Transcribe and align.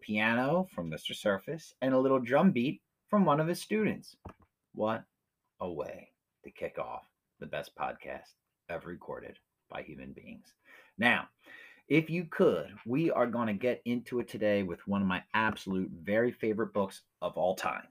piano 0.00 0.66
from 0.74 0.90
Mr. 0.90 1.14
Surface 1.14 1.74
and 1.82 1.94
a 1.94 1.98
little 1.98 2.18
drum 2.18 2.50
beat 2.50 2.80
from 3.08 3.24
one 3.24 3.40
of 3.40 3.48
his 3.48 3.60
students. 3.60 4.16
What 4.74 5.04
a 5.60 5.70
way 5.70 6.08
to 6.44 6.50
kick 6.50 6.78
off 6.78 7.04
the 7.38 7.46
best 7.46 7.74
podcast 7.76 8.34
ever 8.68 8.88
recorded 8.88 9.38
by 9.68 9.82
human 9.82 10.12
beings. 10.12 10.54
Now, 10.98 11.28
if 11.88 12.08
you 12.08 12.24
could, 12.24 12.68
we 12.86 13.10
are 13.10 13.26
going 13.26 13.48
to 13.48 13.52
get 13.52 13.82
into 13.84 14.20
it 14.20 14.28
today 14.28 14.62
with 14.62 14.86
one 14.86 15.02
of 15.02 15.08
my 15.08 15.22
absolute 15.34 15.90
very 16.02 16.30
favorite 16.30 16.72
books 16.72 17.02
of 17.20 17.36
all 17.36 17.56
time 17.56 17.88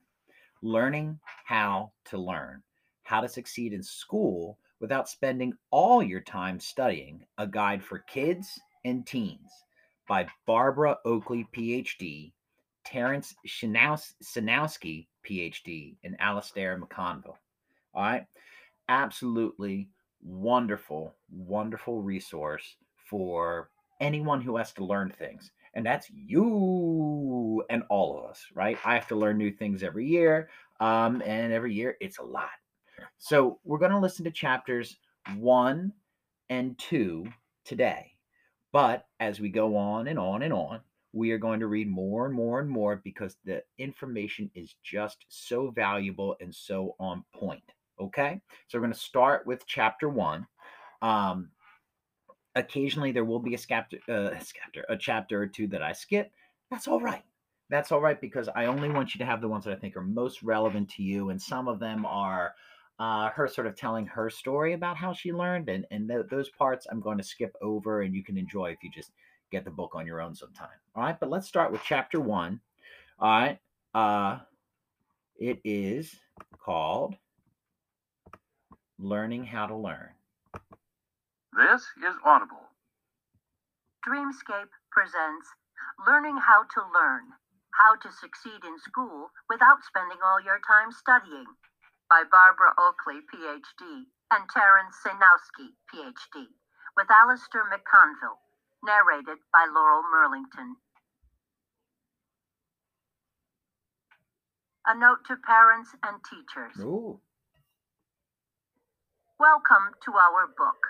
Learning 0.61 1.19
How 1.45 1.91
to 2.05 2.17
Learn 2.17 2.63
How 3.03 3.21
to 3.21 3.27
Succeed 3.27 3.73
in 3.73 3.83
School 3.83 4.57
Without 4.79 5.09
Spending 5.09 5.53
All 5.71 6.01
Your 6.01 6.21
Time 6.21 6.59
Studying 6.59 7.25
A 7.37 7.45
Guide 7.45 7.83
for 7.83 7.99
Kids 7.99 8.59
and 8.85 9.05
Teens 9.05 9.51
by 10.09 10.27
Barbara 10.47 10.97
Oakley, 11.05 11.47
PhD, 11.55 12.33
Terrence 12.83 13.35
Sejnowski, 13.47 15.07
PhD, 15.23 15.95
and 16.03 16.17
Alistair 16.19 16.77
McConville. 16.77 17.37
All 17.93 18.03
right. 18.03 18.25
Absolutely 18.89 19.87
wonderful, 20.21 21.13
wonderful 21.31 22.01
resource 22.01 22.75
for 23.09 23.69
anyone 24.01 24.41
who 24.41 24.57
has 24.57 24.73
to 24.73 24.83
learn 24.83 25.11
things. 25.11 25.51
And 25.75 25.85
that's 25.85 26.09
you 26.09 27.63
and 27.69 27.83
all 27.89 28.17
of 28.17 28.29
us, 28.29 28.43
right? 28.55 28.77
I 28.83 28.95
have 28.95 29.07
to 29.09 29.15
learn 29.15 29.37
new 29.37 29.51
things 29.51 29.83
every 29.83 30.07
year. 30.07 30.49
Um, 30.79 31.21
and 31.23 31.53
every 31.53 31.73
year 31.73 31.95
it's 32.01 32.17
a 32.17 32.23
lot. 32.23 32.49
So 33.19 33.59
we're 33.63 33.77
going 33.77 33.91
to 33.91 33.99
listen 33.99 34.25
to 34.25 34.31
chapters 34.31 34.97
one 35.37 35.93
and 36.49 36.77
two 36.79 37.27
today. 37.63 38.13
But 38.71 39.05
as 39.19 39.39
we 39.39 39.49
go 39.49 39.75
on 39.75 40.07
and 40.07 40.19
on 40.19 40.43
and 40.43 40.53
on, 40.53 40.81
we 41.11 41.31
are 41.31 41.39
going 41.39 41.59
to 41.59 41.67
read 41.67 41.89
more 41.89 42.25
and 42.25 42.33
more 42.33 42.59
and 42.59 42.69
more 42.69 43.01
because 43.03 43.37
the 43.43 43.63
information 43.77 44.51
is 44.53 44.75
just 44.83 45.25
so 45.27 45.71
valuable 45.71 46.35
and 46.39 46.53
so 46.53 46.95
on 46.99 47.23
point. 47.33 47.63
Okay, 47.99 48.39
so 48.67 48.77
we're 48.77 48.83
going 48.83 48.93
to 48.93 48.99
start 48.99 49.45
with 49.45 49.65
chapter 49.65 50.07
one. 50.07 50.47
Um, 51.01 51.49
occasionally, 52.55 53.11
there 53.11 53.25
will 53.25 53.39
be 53.39 53.55
a 53.55 53.57
chapter, 53.57 53.97
uh, 54.07 54.31
a 54.87 54.97
chapter 54.97 55.41
or 55.41 55.47
two 55.47 55.67
that 55.67 55.81
I 55.81 55.91
skip. 55.91 56.31
That's 56.71 56.87
all 56.87 57.01
right. 57.01 57.23
That's 57.69 57.91
all 57.91 58.01
right 58.01 58.19
because 58.19 58.49
I 58.55 58.65
only 58.65 58.89
want 58.89 59.13
you 59.13 59.19
to 59.19 59.25
have 59.25 59.41
the 59.41 59.47
ones 59.47 59.65
that 59.65 59.73
I 59.73 59.79
think 59.79 59.95
are 59.95 60.01
most 60.01 60.41
relevant 60.43 60.89
to 60.91 61.03
you, 61.03 61.29
and 61.29 61.41
some 61.41 61.67
of 61.67 61.79
them 61.79 62.05
are 62.05 62.53
uh, 62.99 63.29
her 63.29 63.47
sort 63.47 63.65
of 63.65 63.75
telling 63.75 64.05
her 64.07 64.29
story 64.29 64.73
about 64.73 64.97
how 64.97 65.13
she 65.13 65.31
learned, 65.31 65.69
and 65.69 65.85
and 65.89 66.07
th- 66.09 66.27
those 66.29 66.49
parts 66.49 66.85
I'm 66.91 66.99
going 66.99 67.17
to 67.17 67.23
skip 67.23 67.55
over, 67.61 68.01
and 68.01 68.13
you 68.13 68.23
can 68.23 68.37
enjoy 68.37 68.71
if 68.71 68.83
you 68.83 68.91
just 68.91 69.11
get 69.51 69.63
the 69.63 69.71
book 69.71 69.93
on 69.95 70.05
your 70.05 70.21
own 70.21 70.35
sometime. 70.35 70.67
All 70.95 71.03
right, 71.03 71.19
but 71.19 71.29
let's 71.29 71.47
start 71.47 71.71
with 71.71 71.81
chapter 71.83 72.19
one. 72.19 72.59
All 73.19 73.29
right, 73.29 73.59
uh, 73.95 74.39
it 75.37 75.59
is 75.63 76.13
called 76.61 77.15
Learning 78.99 79.45
How 79.45 79.65
to 79.67 79.75
Learn. 79.75 80.09
This 80.53 81.81
is 81.81 82.15
Audible. 82.25 82.67
Dreamscape 84.07 84.71
presents 84.91 85.47
Learning 86.05 86.37
How 86.37 86.63
to 86.63 86.81
Learn 86.93 87.23
How 87.71 87.95
to 87.95 88.11
Succeed 88.11 88.63
in 88.65 88.77
School 88.79 89.31
Without 89.49 89.77
Spending 89.87 90.19
All 90.23 90.41
Your 90.41 90.59
Time 90.67 90.91
Studying 90.91 91.45
by 92.09 92.23
Barbara 92.25 92.73
Oakley, 92.81 93.21
PhD, 93.29 94.09
and 94.33 94.49
Terrence 94.49 94.97
Sejnowski, 95.05 95.77
PhD, 95.93 96.49
with 96.97 97.05
Alistair 97.09 97.63
McConville, 97.69 98.41
narrated 98.83 99.37
by 99.53 99.69
Laurel 99.69 100.01
Merlington. 100.09 100.73
A 104.87 104.97
note 104.97 105.21
to 105.27 105.37
parents 105.37 105.93
and 106.01 106.17
teachers. 106.25 106.73
Ooh. 106.81 107.21
Welcome 109.39 109.93
to 110.05 110.11
our 110.17 110.47
book. 110.57 110.81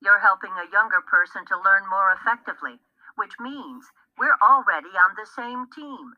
You're 0.00 0.20
helping 0.20 0.52
a 0.54 0.70
younger 0.70 1.02
person 1.10 1.42
to 1.46 1.58
learn 1.58 1.82
more 1.90 2.14
effectively, 2.14 2.78
which 3.16 3.34
means 3.40 3.84
we're 4.16 4.38
already 4.38 4.94
on 4.94 5.18
the 5.18 5.26
same 5.26 5.66
team. 5.74 6.14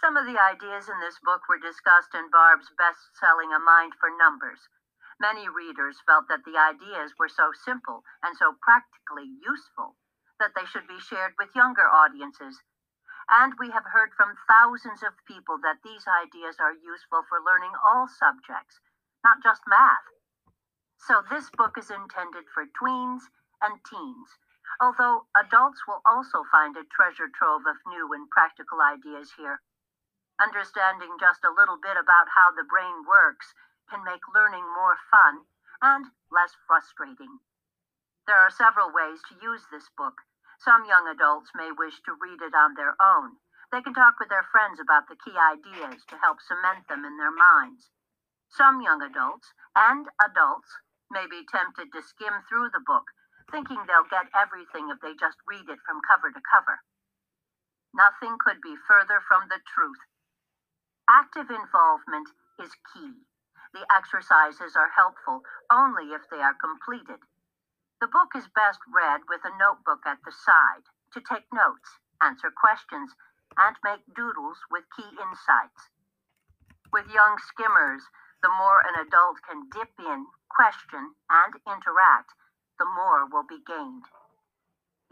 Some 0.00 0.16
of 0.16 0.26
the 0.26 0.38
ideas 0.38 0.88
in 0.88 1.00
this 1.00 1.18
book 1.24 1.48
were 1.48 1.58
discussed 1.58 2.14
in 2.14 2.28
Barb's 2.30 2.70
best 2.76 3.00
selling 3.16 3.52
A 3.52 3.58
Mind 3.58 3.94
for 3.98 4.10
Numbers. 4.10 4.68
Many 5.18 5.48
readers 5.48 6.02
felt 6.04 6.28
that 6.28 6.44
the 6.44 6.58
ideas 6.58 7.16
were 7.18 7.30
so 7.32 7.52
simple 7.64 8.04
and 8.22 8.36
so 8.36 8.54
practically 8.60 9.24
useful 9.40 9.96
that 10.38 10.52
they 10.54 10.66
should 10.66 10.86
be 10.86 11.00
shared 11.00 11.32
with 11.38 11.56
younger 11.56 11.88
audiences. 11.88 12.60
And 13.30 13.54
we 13.58 13.70
have 13.70 13.86
heard 13.86 14.12
from 14.12 14.36
thousands 14.46 15.02
of 15.02 15.24
people 15.26 15.56
that 15.64 15.80
these 15.82 16.04
ideas 16.06 16.60
are 16.60 16.76
useful 16.76 17.24
for 17.28 17.40
learning 17.40 17.72
all 17.82 18.06
subjects, 18.06 18.78
not 19.24 19.42
just 19.42 19.62
math. 19.66 20.04
So 20.98 21.22
this 21.30 21.48
book 21.50 21.78
is 21.78 21.90
intended 21.90 22.44
for 22.52 22.66
tweens 22.66 23.22
and 23.62 23.80
teens, 23.88 24.28
although 24.78 25.26
adults 25.34 25.80
will 25.88 26.02
also 26.04 26.44
find 26.52 26.76
a 26.76 26.84
treasure 26.84 27.32
trove 27.32 27.66
of 27.66 27.80
new 27.88 28.12
and 28.12 28.28
practical 28.28 28.82
ideas 28.82 29.32
here. 29.36 29.62
Understanding 30.36 31.16
just 31.18 31.44
a 31.44 31.54
little 31.56 31.80
bit 31.80 31.96
about 31.96 32.28
how 32.28 32.52
the 32.52 32.68
brain 32.68 33.08
works 33.08 33.54
can 33.88 34.04
make 34.04 34.20
learning 34.34 34.64
more 34.76 34.96
fun 35.10 35.46
and 35.80 36.12
less 36.30 36.52
frustrating. 36.68 37.40
There 38.26 38.36
are 38.36 38.50
several 38.50 38.92
ways 38.92 39.22
to 39.28 39.40
use 39.40 39.64
this 39.70 39.88
book. 39.96 40.20
Some 40.58 40.84
young 40.84 41.08
adults 41.08 41.50
may 41.54 41.72
wish 41.72 42.02
to 42.04 42.18
read 42.20 42.42
it 42.42 42.54
on 42.54 42.74
their 42.74 42.96
own. 43.00 43.38
They 43.72 43.80
can 43.80 43.94
talk 43.94 44.20
with 44.20 44.28
their 44.28 44.46
friends 44.52 44.78
about 44.78 45.08
the 45.08 45.16
key 45.16 45.36
ideas 45.38 46.04
to 46.08 46.18
help 46.18 46.40
cement 46.40 46.88
them 46.88 47.04
in 47.04 47.16
their 47.16 47.32
minds. 47.32 47.88
Some 48.48 48.80
young 48.80 49.02
adults 49.02 49.52
and 49.74 50.06
adults 50.20 50.68
may 51.10 51.26
be 51.26 51.46
tempted 51.46 51.92
to 51.92 52.02
skim 52.02 52.42
through 52.48 52.70
the 52.70 52.84
book, 52.84 53.08
thinking 53.50 53.78
they'll 53.86 54.10
get 54.10 54.28
everything 54.34 54.90
if 54.90 55.00
they 55.00 55.14
just 55.14 55.38
read 55.46 55.68
it 55.68 55.80
from 55.86 56.00
cover 56.04 56.30
to 56.30 56.40
cover. 56.44 56.80
Nothing 57.94 58.38
could 58.38 58.60
be 58.60 58.76
further 58.86 59.22
from 59.26 59.48
the 59.48 59.60
truth. 59.74 59.98
Active 61.08 61.50
involvement 61.50 62.26
is 62.58 62.74
key. 62.92 63.14
The 63.72 63.86
exercises 63.94 64.74
are 64.74 64.90
helpful 64.90 65.42
only 65.70 66.10
if 66.10 66.28
they 66.30 66.42
are 66.42 66.54
completed. 66.54 67.22
The 68.00 68.08
book 68.08 68.34
is 68.34 68.48
best 68.48 68.80
read 68.90 69.22
with 69.28 69.40
a 69.44 69.56
notebook 69.56 70.02
at 70.04 70.18
the 70.24 70.32
side 70.32 70.82
to 71.14 71.20
take 71.20 71.46
notes, 71.52 72.02
answer 72.20 72.50
questions, 72.50 73.14
and 73.56 73.76
make 73.84 74.02
doodles 74.16 74.58
with 74.70 74.90
key 74.96 75.06
insights. 75.22 75.94
With 76.92 77.06
young 77.14 77.38
skimmers, 77.38 78.02
the 78.42 78.50
more 78.50 78.82
an 78.82 78.98
adult 78.98 79.38
can 79.46 79.70
dip 79.70 79.94
in, 79.98 80.26
question, 80.50 81.14
and 81.30 81.54
interact, 81.70 82.34
the 82.78 82.84
more 82.84 83.26
will 83.30 83.46
be 83.46 83.62
gained. 83.62 84.04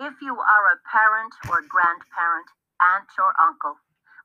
If 0.01 0.21
you 0.21 0.35
are 0.43 0.67
a 0.75 0.83
parent 0.91 1.35
or 1.49 1.63
grandparent, 1.63 2.51
aunt 2.81 3.09
or 3.17 3.33
uncle, 3.39 3.79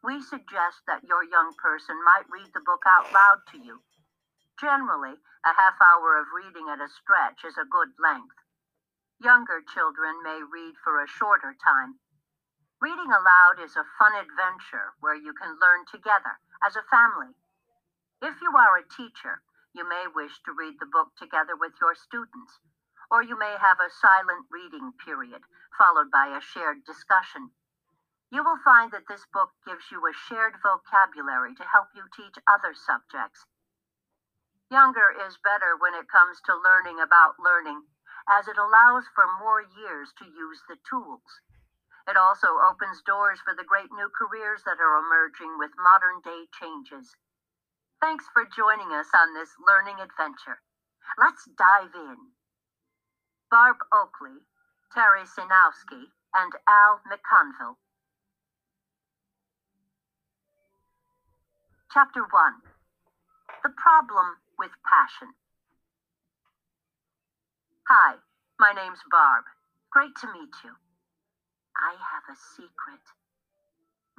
we 0.04 0.22
suggest 0.24 0.86
that 0.88 1.04
your 1.04 1.24
young 1.24 1.54
person 1.60 1.96
might 2.04 2.30
read 2.32 2.50
the 2.54 2.64
book 2.64 2.84
out 2.88 3.12
loud 3.12 3.44
to 3.52 3.58
you. 3.60 3.84
Generally, 4.60 5.20
a 5.46 5.54
half 5.56 5.76
hour 5.82 6.20
of 6.20 6.32
reading 6.36 6.68
at 6.72 6.84
a 6.84 6.88
stretch 6.88 7.44
is 7.44 7.58
a 7.58 7.68
good 7.68 7.92
length. 8.00 8.36
Younger 9.20 9.60
children 9.62 10.24
may 10.24 10.40
read 10.40 10.76
for 10.84 11.04
a 11.04 11.08
shorter 11.08 11.56
time. 11.60 12.00
Reading 12.82 13.12
aloud 13.12 13.60
is 13.60 13.76
a 13.76 13.88
fun 14.00 14.16
adventure 14.16 14.96
where 15.04 15.16
you 15.16 15.34
can 15.36 15.60
learn 15.60 15.84
together 15.92 16.40
as 16.64 16.76
a 16.76 16.88
family. 16.88 17.36
If 18.22 18.40
you 18.42 18.56
are 18.56 18.80
a 18.80 18.88
teacher, 18.88 19.44
you 19.76 19.88
may 19.88 20.06
wish 20.16 20.40
to 20.44 20.56
read 20.56 20.80
the 20.80 20.88
book 20.88 21.12
together 21.20 21.56
with 21.60 21.74
your 21.82 21.96
students, 21.96 22.60
or 23.12 23.22
you 23.24 23.38
may 23.38 23.56
have 23.60 23.80
a 23.80 23.92
silent 23.92 24.48
reading 24.52 24.92
period 25.04 25.44
followed 25.78 26.12
by 26.12 26.32
a 26.36 26.42
shared 26.42 26.84
discussion. 26.86 27.52
You 28.32 28.44
will 28.44 28.62
find 28.64 28.92
that 28.92 29.08
this 29.10 29.26
book 29.34 29.50
gives 29.66 29.90
you 29.92 30.06
a 30.06 30.14
shared 30.14 30.54
vocabulary 30.62 31.56
to 31.56 31.66
help 31.66 31.90
you 31.96 32.06
teach 32.14 32.38
other 32.46 32.78
subjects. 32.78 33.46
Younger 34.70 35.10
is 35.26 35.42
better 35.42 35.74
when 35.76 35.96
it 35.98 36.08
comes 36.14 36.38
to 36.46 36.54
learning 36.54 37.02
about 37.02 37.42
learning, 37.42 37.82
as 38.30 38.48
it 38.48 38.58
allows 38.58 39.10
for 39.18 39.26
more 39.42 39.66
years 39.66 40.14
to 40.22 40.26
use 40.26 40.62
the 40.70 40.78
tools. 40.86 41.42
It 42.08 42.18
also 42.18 42.62
opens 42.62 43.02
doors 43.02 43.42
for 43.42 43.56
the 43.58 43.66
great 43.66 43.90
new 43.92 44.10
careers 44.14 44.62
that 44.66 44.78
are 44.80 45.02
emerging 45.02 45.58
with 45.58 45.74
modern 45.82 46.22
day 46.22 46.46
changes. 46.54 47.18
Thanks 48.00 48.26
for 48.32 48.46
joining 48.46 48.94
us 48.94 49.10
on 49.14 49.34
this 49.34 49.58
learning 49.58 49.98
adventure. 50.00 50.62
Let's 51.18 51.50
dive 51.58 51.96
in. 51.96 52.18
Barb 53.50 53.78
Oakley, 53.92 54.46
Terry 54.94 55.26
Sejnowski, 55.26 56.14
and 56.38 56.54
Al 56.70 57.02
McConville. 57.10 57.78
Chapter 61.90 62.22
1 62.22 62.30
The 63.66 63.74
Problem 63.74 64.38
with 64.62 64.70
Passion. 64.86 65.34
Hi, 67.90 68.22
my 68.62 68.78
name's 68.78 69.02
Barb. 69.10 69.50
Great 69.90 70.14
to 70.22 70.30
meet 70.30 70.54
you. 70.62 70.78
I 71.74 71.98
have 71.98 72.30
a 72.30 72.38
secret. 72.38 73.02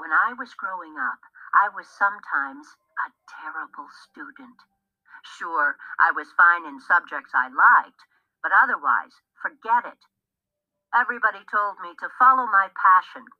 When 0.02 0.10
I 0.10 0.34
was 0.34 0.58
growing 0.58 0.98
up, 0.98 1.22
I 1.54 1.70
was 1.70 1.86
sometimes 1.86 2.66
a 3.06 3.14
terrible 3.30 3.86
student. 3.86 4.66
Sure, 5.22 5.78
I 6.02 6.10
was 6.10 6.34
fine 6.34 6.66
in 6.66 6.82
subjects 6.82 7.38
I 7.38 7.54
liked, 7.54 8.02
but 8.42 8.50
otherwise, 8.50 9.14
forget 9.38 9.86
it. 9.86 10.02
Everybody 10.90 11.46
told 11.46 11.78
me 11.78 11.94
to 12.02 12.18
follow 12.18 12.50
my 12.50 12.66
passion. 12.74 13.30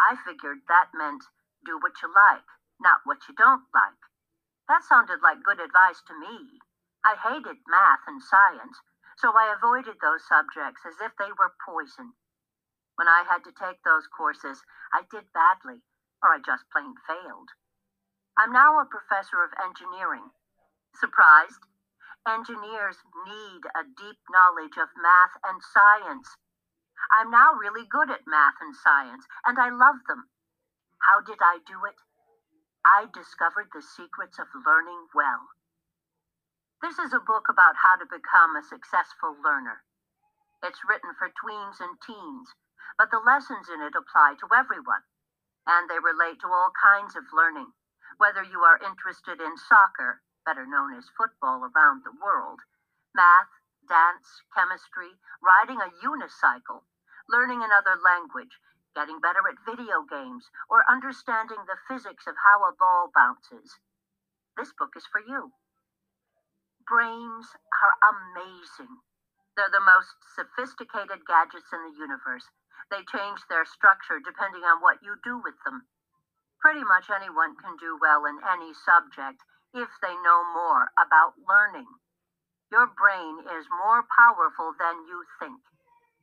I 0.00 0.16
figured 0.24 0.64
that 0.72 0.96
meant 0.96 1.28
do 1.68 1.76
what 1.76 2.00
you 2.00 2.08
like, 2.08 2.48
not 2.80 3.04
what 3.04 3.22
you 3.28 3.34
don't 3.36 3.64
like. 3.72 4.00
That 4.68 4.84
sounded 4.84 5.20
like 5.22 5.44
good 5.44 5.60
advice 5.60 6.00
to 6.06 6.14
me. 6.18 6.60
I 7.04 7.16
hated 7.16 7.60
math 7.68 8.04
and 8.06 8.22
science, 8.22 8.80
so 9.16 9.32
I 9.36 9.52
avoided 9.52 9.96
those 10.00 10.26
subjects 10.26 10.82
as 10.86 11.00
if 11.00 11.12
they 11.16 11.32
were 11.36 11.56
poison. 11.64 12.14
When 12.96 13.08
I 13.08 13.24
had 13.28 13.44
to 13.44 13.52
take 13.52 13.82
those 13.82 14.06
courses, 14.06 14.62
I 14.92 15.02
did 15.10 15.32
badly, 15.32 15.82
or 16.22 16.30
I 16.36 16.38
just 16.44 16.68
plain 16.72 16.94
failed. 17.06 17.48
I'm 18.36 18.52
now 18.52 18.78
a 18.80 18.88
professor 18.88 19.42
of 19.44 19.56
engineering. 19.58 20.30
Surprised? 20.94 21.64
Engineers 22.28 22.96
need 23.24 23.62
a 23.74 23.84
deep 23.96 24.20
knowledge 24.30 24.76
of 24.76 24.92
math 24.96 25.34
and 25.44 25.60
science. 25.62 26.28
I'm 27.10 27.30
now 27.30 27.54
really 27.54 27.86
good 27.88 28.10
at 28.10 28.26
math 28.26 28.60
and 28.60 28.76
science, 28.76 29.24
and 29.44 29.58
I 29.58 29.70
love 29.70 30.04
them. 30.06 30.28
How 31.00 31.20
did 31.20 31.38
I 31.40 31.58
do 31.66 31.84
it? 31.88 31.96
I 32.84 33.12
discovered 33.12 33.68
the 33.74 33.82
secrets 33.82 34.38
of 34.38 34.48
learning 34.64 35.08
well. 35.14 35.52
This 36.80 36.98
is 36.98 37.12
a 37.12 37.20
book 37.20 37.48
about 37.48 37.76
how 37.76 37.96
to 37.96 38.08
become 38.08 38.56
a 38.56 38.64
successful 38.64 39.36
learner. 39.44 39.84
It's 40.62 40.84
written 40.88 41.12
for 41.14 41.28
tweens 41.28 41.76
and 41.80 42.00
teens, 42.00 42.48
but 42.96 43.10
the 43.10 43.20
lessons 43.20 43.68
in 43.68 43.82
it 43.82 43.92
apply 43.94 44.36
to 44.40 44.48
everyone, 44.56 45.04
and 45.66 45.90
they 45.90 46.00
relate 46.00 46.40
to 46.40 46.48
all 46.48 46.72
kinds 46.72 47.16
of 47.16 47.28
learning, 47.36 47.72
whether 48.16 48.42
you 48.42 48.64
are 48.64 48.80
interested 48.80 49.40
in 49.40 49.56
soccer, 49.56 50.22
better 50.46 50.64
known 50.64 50.94
as 50.96 51.12
football 51.16 51.68
around 51.68 52.04
the 52.04 52.16
world, 52.16 52.60
math, 53.14 53.52
dance, 53.86 54.40
chemistry, 54.56 55.20
riding 55.44 55.80
a 55.84 55.92
unicycle, 56.00 56.84
learning 57.28 57.62
another 57.62 57.96
language, 58.00 58.56
getting 58.94 59.20
better 59.20 59.46
at 59.46 59.62
video 59.64 60.02
games, 60.08 60.50
or 60.68 60.84
understanding 60.90 61.62
the 61.66 61.78
physics 61.88 62.26
of 62.26 62.34
how 62.44 62.64
a 62.64 62.74
ball 62.74 63.10
bounces. 63.14 63.78
This 64.56 64.72
book 64.76 64.92
is 64.96 65.06
for 65.10 65.20
you. 65.20 65.52
Brains 66.86 67.46
are 67.82 67.94
amazing. 68.02 68.98
They're 69.56 69.70
the 69.70 69.84
most 69.84 70.14
sophisticated 70.34 71.26
gadgets 71.26 71.70
in 71.72 71.82
the 71.86 71.98
universe. 71.98 72.48
They 72.90 73.06
change 73.06 73.38
their 73.46 73.64
structure 73.64 74.18
depending 74.18 74.64
on 74.64 74.82
what 74.82 74.98
you 75.02 75.14
do 75.22 75.38
with 75.38 75.54
them. 75.64 75.86
Pretty 76.60 76.82
much 76.82 77.08
anyone 77.08 77.56
can 77.56 77.76
do 77.78 77.96
well 78.00 78.26
in 78.26 78.42
any 78.42 78.74
subject 78.74 79.40
if 79.72 79.88
they 80.02 80.14
know 80.26 80.42
more 80.52 80.90
about 80.98 81.38
learning. 81.46 81.88
Your 82.70 82.86
brain 82.86 83.38
is 83.58 83.66
more 83.70 84.04
powerful 84.18 84.74
than 84.78 85.06
you 85.06 85.24
think. 85.38 85.60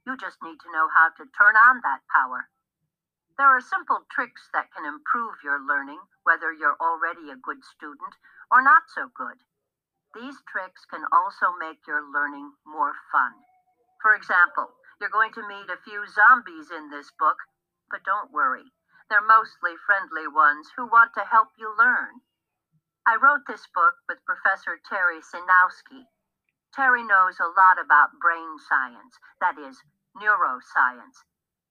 You 0.05 0.15
just 0.15 0.37
need 0.43 0.59
to 0.63 0.71
know 0.71 0.87
how 0.93 1.09
to 1.15 1.25
turn 1.35 1.55
on 1.55 1.81
that 1.83 2.01
power. 2.11 2.47
There 3.37 3.53
are 3.53 3.61
simple 3.61 4.01
tricks 4.09 4.49
that 4.53 4.73
can 4.73 4.83
improve 4.85 5.43
your 5.43 5.61
learning, 5.61 6.01
whether 6.23 6.51
you're 6.51 6.77
already 6.81 7.29
a 7.29 7.37
good 7.37 7.63
student 7.63 8.17
or 8.49 8.63
not 8.63 8.89
so 8.89 9.09
good. 9.13 9.37
These 10.15 10.41
tricks 10.49 10.85
can 10.89 11.05
also 11.13 11.53
make 11.59 11.85
your 11.85 12.01
learning 12.01 12.53
more 12.65 12.93
fun. 13.11 13.33
For 14.01 14.15
example, 14.15 14.73
you're 14.99 15.13
going 15.13 15.33
to 15.33 15.47
meet 15.47 15.69
a 15.69 15.77
few 15.85 16.07
zombies 16.07 16.71
in 16.71 16.89
this 16.89 17.11
book, 17.19 17.37
but 17.91 18.03
don't 18.03 18.31
worry. 18.31 18.73
They're 19.09 19.21
mostly 19.21 19.77
friendly 19.85 20.27
ones 20.27 20.71
who 20.75 20.87
want 20.87 21.13
to 21.13 21.21
help 21.21 21.49
you 21.59 21.69
learn. 21.77 22.21
I 23.05 23.21
wrote 23.21 23.45
this 23.45 23.67
book 23.73 23.93
with 24.09 24.25
Professor 24.25 24.81
Terry 24.89 25.21
Sejnowski. 25.21 26.09
Terry 26.73 27.03
knows 27.03 27.37
a 27.39 27.53
lot 27.53 27.77
about 27.77 28.17
brain 28.19 28.57
science, 28.67 29.13
that 29.39 29.59
is, 29.59 29.77
neuroscience. 30.17 31.21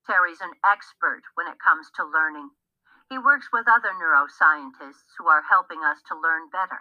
Terry's 0.06 0.40
an 0.40 0.54
expert 0.64 1.22
when 1.34 1.48
it 1.48 1.58
comes 1.60 1.90
to 1.96 2.04
learning. 2.04 2.50
He 3.10 3.18
works 3.18 3.48
with 3.52 3.68
other 3.68 3.92
neuroscientists 3.92 5.12
who 5.18 5.28
are 5.28 5.42
helping 5.42 5.84
us 5.84 6.02
to 6.08 6.18
learn 6.18 6.48
better 6.50 6.80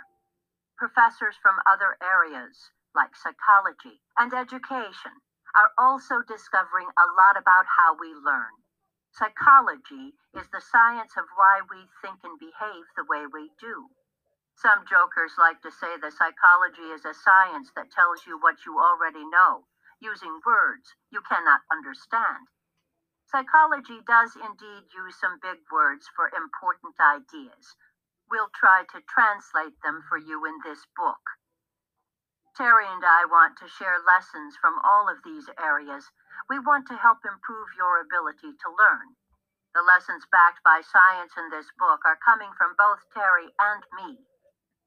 professors 0.78 1.36
from 1.42 1.56
other 1.66 1.98
areas, 2.04 2.72
like 2.96 3.16
psychology 3.16 4.02
and 4.18 4.34
education, 4.34 5.12
are 5.56 5.72
also 5.80 6.22
discovering 6.28 6.88
a 7.00 7.08
lot 7.16 7.38
about 7.40 7.66
how 7.66 7.96
we 8.00 8.12
learn. 8.14 8.52
Psychology 9.12 10.14
is 10.36 10.48
the 10.52 10.62
science 10.62 11.16
of 11.18 11.26
why 11.38 11.62
we 11.72 11.88
think 12.04 12.20
and 12.24 12.40
behave 12.40 12.86
the 12.98 13.08
way 13.08 13.24
we 13.32 13.52
do. 13.60 13.88
Some 14.58 14.84
jokers 14.88 15.34
like 15.40 15.62
to 15.64 15.72
say 15.72 15.96
that 16.02 16.14
psychology 16.14 16.92
is 16.92 17.06
a 17.06 17.16
science 17.16 17.72
that 17.76 17.92
tells 17.92 18.28
you 18.28 18.40
what 18.40 18.66
you 18.66 18.80
already 18.80 19.24
know, 19.26 19.68
using 20.02 20.42
words 20.46 20.96
you 21.12 21.22
cannot 21.24 21.62
understand. 21.72 22.48
Psychology 23.32 24.02
does 24.08 24.36
indeed 24.36 24.84
use 24.94 25.20
some 25.20 25.40
big 25.42 25.60
words 25.72 26.08
for 26.16 26.30
important 26.36 26.96
ideas, 27.00 27.76
We'll 28.30 28.50
try 28.58 28.84
to 28.90 29.02
translate 29.06 29.78
them 29.84 30.04
for 30.10 30.18
you 30.18 30.46
in 30.46 30.58
this 30.64 30.82
book. 30.98 31.22
Terry 32.58 32.88
and 32.88 33.04
I 33.06 33.26
want 33.26 33.58
to 33.60 33.68
share 33.68 34.00
lessons 34.02 34.58
from 34.58 34.80
all 34.84 35.10
of 35.10 35.22
these 35.24 35.50
areas. 35.62 36.10
We 36.50 36.58
want 36.58 36.88
to 36.88 36.98
help 36.98 37.20
improve 37.26 37.70
your 37.78 38.02
ability 38.02 38.54
to 38.58 38.70
learn. 38.80 39.16
The 39.76 39.84
lessons 39.84 40.26
backed 40.32 40.64
by 40.64 40.82
science 40.82 41.34
in 41.38 41.50
this 41.50 41.70
book 41.78 42.02
are 42.06 42.18
coming 42.26 42.50
from 42.58 42.74
both 42.78 43.04
Terry 43.14 43.52
and 43.60 43.84
me. 43.94 44.26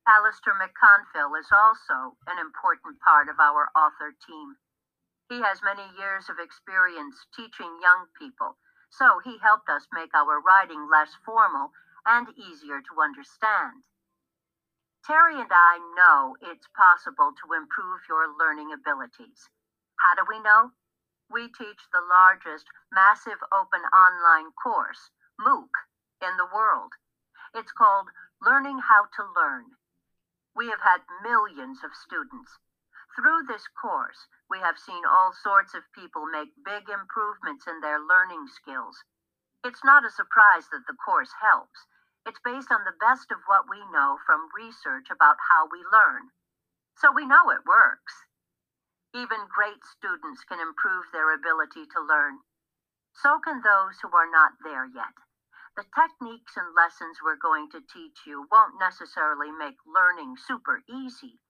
Alistair 0.08 0.54
McConville 0.54 1.38
is 1.38 1.52
also 1.52 2.16
an 2.26 2.38
important 2.38 2.98
part 3.00 3.28
of 3.28 3.38
our 3.38 3.70
author 3.76 4.16
team. 4.26 4.56
He 5.28 5.42
has 5.42 5.62
many 5.62 5.84
years 5.98 6.30
of 6.30 6.38
experience 6.38 7.26
teaching 7.36 7.80
young 7.82 8.06
people, 8.18 8.56
so 8.88 9.20
he 9.20 9.38
helped 9.38 9.68
us 9.68 9.86
make 9.92 10.14
our 10.14 10.40
writing 10.40 10.88
less 10.88 11.14
formal 11.24 11.72
and 12.06 12.28
easier 12.38 12.80
to 12.80 13.00
understand. 13.02 13.84
Terry 15.04 15.40
and 15.40 15.52
I 15.52 15.78
know 15.96 16.36
it's 16.40 16.68
possible 16.68 17.32
to 17.32 17.52
improve 17.52 18.00
your 18.08 18.28
learning 18.38 18.72
abilities. 18.72 19.48
How 20.00 20.14
do 20.14 20.24
we 20.28 20.40
know? 20.40 20.72
We 21.30 21.48
teach 21.48 21.80
the 21.92 22.00
largest 22.00 22.66
massive 22.90 23.38
open 23.52 23.84
online 23.92 24.52
course, 24.52 25.10
MOOC, 25.38 25.68
in 26.22 26.36
the 26.38 26.48
world. 26.52 26.92
It's 27.54 27.72
called 27.72 28.08
Learning 28.40 28.78
How 28.78 29.04
to 29.16 29.24
Learn. 29.36 29.76
We 30.56 30.68
have 30.68 30.80
had 30.80 31.04
millions 31.22 31.84
of 31.84 31.94
students. 31.94 32.58
Through 33.14 33.44
this 33.46 33.68
course, 33.80 34.28
we 34.50 34.58
have 34.60 34.78
seen 34.78 35.04
all 35.04 35.32
sorts 35.32 35.74
of 35.74 35.92
people 35.94 36.24
make 36.26 36.64
big 36.64 36.88
improvements 36.88 37.66
in 37.68 37.80
their 37.80 38.00
learning 38.00 38.48
skills. 38.48 39.04
It's 39.64 39.84
not 39.84 40.04
a 40.04 40.10
surprise 40.10 40.68
that 40.72 40.86
the 40.88 40.96
course 40.96 41.32
helps. 41.40 41.86
It's 42.24 42.40
based 42.44 42.72
on 42.72 42.84
the 42.84 42.96
best 43.00 43.30
of 43.30 43.44
what 43.46 43.68
we 43.68 43.80
know 43.92 44.18
from 44.24 44.48
research 44.56 45.10
about 45.10 45.36
how 45.48 45.68
we 45.70 45.84
learn. 45.92 46.30
So 46.96 47.12
we 47.12 47.26
know 47.26 47.50
it 47.50 47.66
works. 47.66 48.24
Even 49.14 49.48
great 49.48 49.84
students 49.84 50.44
can 50.44 50.60
improve 50.60 51.04
their 51.12 51.32
ability 51.32 51.86
to 51.86 52.00
learn. 52.00 52.40
So 53.12 53.40
can 53.40 53.62
those 53.62 54.00
who 54.00 54.14
are 54.14 54.30
not 54.30 54.52
there 54.62 54.86
yet. 54.86 55.14
The 55.76 55.86
techniques 55.94 56.56
and 56.56 56.74
lessons 56.74 57.18
we're 57.22 57.36
going 57.40 57.70
to 57.70 57.80
teach 57.80 58.26
you 58.26 58.46
won't 58.50 58.78
necessarily 58.78 59.50
make 59.50 59.76
learning 59.86 60.36
super 60.36 60.82
easy, 60.88 61.40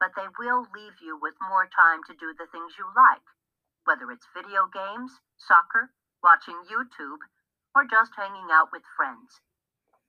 but 0.00 0.14
they 0.16 0.28
will 0.38 0.66
leave 0.74 0.98
you 1.00 1.18
with 1.20 1.34
more 1.40 1.66
time 1.66 2.02
to 2.06 2.14
do 2.14 2.34
the 2.34 2.46
things 2.50 2.74
you 2.78 2.86
like, 2.94 3.24
whether 3.84 4.10
it's 4.10 4.26
video 4.34 4.66
games, 4.66 5.20
soccer, 5.36 5.92
watching 6.22 6.64
YouTube, 6.66 7.20
or 7.74 7.84
just 7.84 8.14
hanging 8.16 8.48
out 8.50 8.72
with 8.72 8.82
friends. 8.96 9.40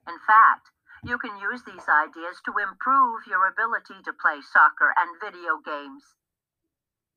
In 0.06 0.18
fact, 0.26 0.70
you 1.04 1.18
can 1.18 1.36
use 1.36 1.62
these 1.62 1.86
ideas 1.88 2.40
to 2.46 2.56
improve 2.58 3.26
your 3.26 3.46
ability 3.46 4.00
to 4.04 4.16
play 4.16 4.40
soccer 4.40 4.94
and 4.96 5.20
video 5.20 5.58
games. 5.60 6.14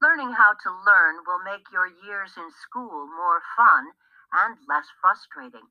Learning 0.01 0.31
how 0.33 0.53
to 0.53 0.71
learn 0.71 1.23
will 1.25 1.43
make 1.43 1.71
your 1.71 1.88
years 1.88 2.35
in 2.38 2.51
school 2.51 3.07
more 3.07 3.41
fun 3.55 3.91
and 4.31 4.57
less 4.67 4.88
frustrating. 5.01 5.67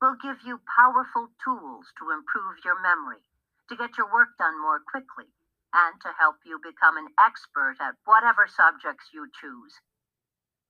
Will 0.00 0.16
give 0.16 0.42
you 0.44 0.60
powerful 0.66 1.30
tools 1.42 1.86
to 1.98 2.10
improve 2.10 2.64
your 2.64 2.80
memory, 2.80 3.22
to 3.68 3.76
get 3.76 3.96
your 3.96 4.10
work 4.12 4.36
done 4.38 4.60
more 4.60 4.80
quickly, 4.80 5.30
and 5.72 6.00
to 6.00 6.12
help 6.18 6.36
you 6.44 6.60
become 6.62 6.96
an 6.96 7.08
expert 7.18 7.76
at 7.80 7.96
whatever 8.04 8.46
subjects 8.46 9.08
you 9.12 9.28
choose. 9.40 9.80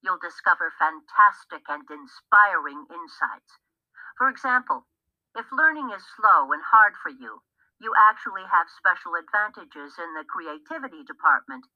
You'll 0.02 0.18
discover 0.18 0.72
fantastic 0.78 1.62
and 1.68 1.82
inspiring 1.90 2.86
insights. 2.90 3.58
For 4.18 4.28
example, 4.28 4.86
if 5.34 5.50
learning 5.52 5.90
is 5.90 6.02
slow 6.16 6.52
and 6.52 6.62
hard 6.62 6.94
for 6.96 7.10
you, 7.10 7.42
you 7.80 7.94
actually 7.98 8.44
have 8.46 8.70
special 8.70 9.14
advantages 9.14 9.98
in 9.98 10.14
the 10.14 10.24
creativity 10.24 11.02
department. 11.02 11.66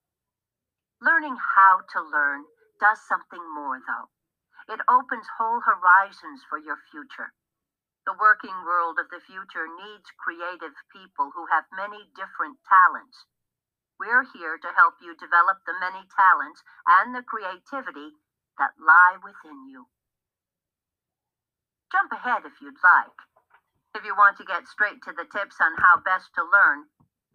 Learning 1.01 1.37
how 1.37 1.83
to 1.93 2.03
learn 2.03 2.45
does 2.81 3.01
something 3.07 3.43
more, 3.55 3.81
though. 3.81 4.11
It 4.73 4.81
opens 4.89 5.27
whole 5.39 5.61
horizons 5.61 6.43
for 6.49 6.59
your 6.59 6.79
future. 6.91 7.33
The 8.07 8.15
working 8.15 8.55
world 8.63 9.03
of 9.03 9.11
the 9.11 9.19
future 9.19 9.67
needs 9.67 10.15
creative 10.15 10.79
people 10.95 11.35
who 11.35 11.51
have 11.51 11.67
many 11.75 12.07
different 12.15 12.63
talents. 12.63 13.27
We're 13.99 14.23
here 14.31 14.55
to 14.63 14.77
help 14.79 15.03
you 15.03 15.19
develop 15.19 15.67
the 15.67 15.75
many 15.83 16.07
talents 16.15 16.63
and 16.87 17.11
the 17.11 17.27
creativity 17.27 18.15
that 18.63 18.79
lie 18.79 19.19
within 19.19 19.67
you. 19.67 19.91
Jump 21.91 22.13
ahead 22.13 22.47
if 22.47 22.63
you'd 22.63 22.79
like. 22.85 23.19
If 23.99 24.05
you 24.05 24.15
want 24.15 24.39
to 24.39 24.47
get 24.47 24.69
straight 24.71 25.03
to 25.03 25.13
the 25.13 25.27
tips 25.27 25.59
on 25.59 25.75
how 25.83 25.99
best 25.99 26.31
to 26.39 26.47
learn, 26.47 26.87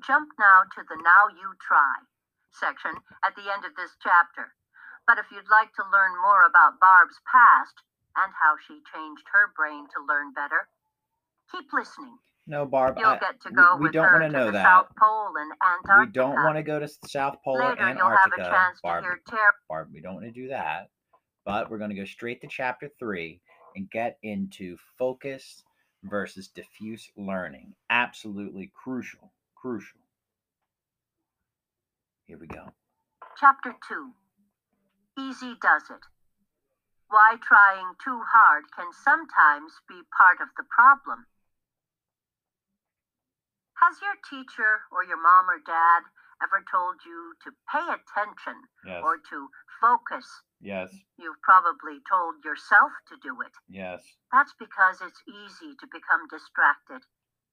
jump 0.08 0.32
now 0.40 0.63
to 0.72 0.88
the 0.88 0.96
Now 1.04 1.28
You 1.28 1.51
Try 1.60 2.08
section 2.56 3.04
at 3.24 3.36
the 3.36 3.51
end 3.51 3.66
of 3.68 3.75
this 3.75 3.98
chapter. 4.00 4.56
But 5.08 5.20
if 5.20 5.32
you'd 5.32 5.51
like 5.51 5.74
to 5.75 5.92
learn 5.92 6.16
more 6.16 6.48
about 6.48 6.80
Barb's 6.80 7.20
past 7.28 7.84
and 8.18 8.32
how 8.39 8.56
she 8.68 8.82
changed 8.94 9.24
her 9.34 9.51
brain 9.56 9.86
to 9.96 10.00
learn 10.08 10.34
better, 10.34 10.68
keep 11.51 11.65
listening. 11.74 12.18
No, 12.48 12.65
Barb. 12.65 12.98
You'll 12.98 13.10
I- 13.10 13.20
get 13.20 13.39
to 13.41 13.51
go 13.51 13.77
we, 13.77 13.84
with 13.84 13.94
don't 13.94 14.12
want 14.12 14.24
to 14.24 14.30
know 14.30 14.46
the 14.48 14.51
that. 14.53 14.63
South 14.63 14.88
Pole 15.00 15.34
and 15.39 15.51
Antarctica. 15.62 16.06
We 16.08 16.12
don't 16.12 16.44
want 16.44 16.58
to 16.58 16.63
go 16.63 16.80
to 16.80 16.88
South 17.08 17.38
Pole 17.44 17.56
Later, 17.60 17.75
you'll 17.77 17.86
have 17.86 17.98
a 18.01 18.41
Antarctica, 18.41 18.50
chance 18.50 18.80
Barb. 18.82 19.03
to 19.03 19.08
hear 19.10 19.22
Terry. 19.27 19.41
Barb. 19.70 19.89
We 19.94 20.01
don't 20.01 20.15
want 20.15 20.25
to 20.25 20.32
do 20.32 20.48
that. 20.50 20.89
But 21.46 21.70
we're 21.72 21.77
going 21.77 21.89
to 21.91 21.96
go 21.96 22.06
straight 22.06 22.41
to 22.41 22.48
chapter 22.48 22.89
three 23.00 23.41
and 23.75 23.89
get 23.89 24.18
into 24.24 24.77
focus 24.98 25.63
versus 26.03 26.48
diffuse 26.50 27.10
learning. 27.15 27.74
Absolutely 27.89 28.72
crucial. 28.84 29.32
Crucial. 29.56 30.00
Here 32.25 32.38
we 32.38 32.48
go. 32.48 32.72
Chapter 33.39 33.75
2 33.88 34.12
Easy 35.20 35.56
Does 35.62 35.84
It. 35.89 36.06
Why 37.12 37.36
trying 37.44 37.91
too 38.00 38.24
hard 38.24 38.72
can 38.72 38.88
sometimes 38.96 39.75
be 39.84 40.00
part 40.15 40.39
of 40.39 40.48
the 40.56 40.63
problem. 40.63 41.27
Has 43.84 44.00
your 44.00 44.15
teacher 44.24 44.88
or 44.96 45.03
your 45.03 45.20
mom 45.20 45.50
or 45.51 45.60
dad 45.60 46.08
ever 46.41 46.63
told 46.63 47.03
you 47.03 47.36
to 47.44 47.51
pay 47.68 47.84
attention 47.84 48.63
Yes. 48.88 49.03
or 49.03 49.18
to 49.27 49.50
focus? 49.82 50.24
yes. 50.62 50.88
You've 51.18 51.41
probably 51.44 52.00
told 52.08 52.46
yourself 52.46 52.94
to 53.10 53.18
do 53.18 53.41
it. 53.41 53.51
Yes. 53.68 54.00
That's 54.32 54.53
because 54.53 55.01
it's 55.01 55.22
easy 55.27 55.75
to 55.75 55.88
become 55.91 56.27
distracted. 56.30 57.03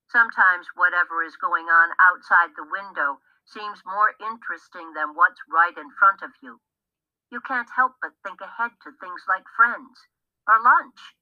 Sometimes 0.06 0.68
whatever 0.76 1.24
is 1.24 1.36
going 1.36 1.66
on 1.66 1.90
outside 1.98 2.54
the 2.54 2.64
window 2.70 3.18
seems 3.44 3.82
more 3.84 4.14
interesting 4.20 4.92
than 4.94 5.16
what's 5.16 5.40
right 5.50 5.76
in 5.76 5.90
front 5.98 6.22
of 6.22 6.30
you. 6.42 6.60
You 7.30 7.40
can't 7.40 7.68
help 7.76 7.92
but 8.00 8.16
think 8.24 8.40
ahead 8.40 8.72
to 8.82 8.90
things 8.92 9.22
like 9.28 9.44
friends 9.54 10.08
or 10.48 10.62
lunch. 10.62 11.14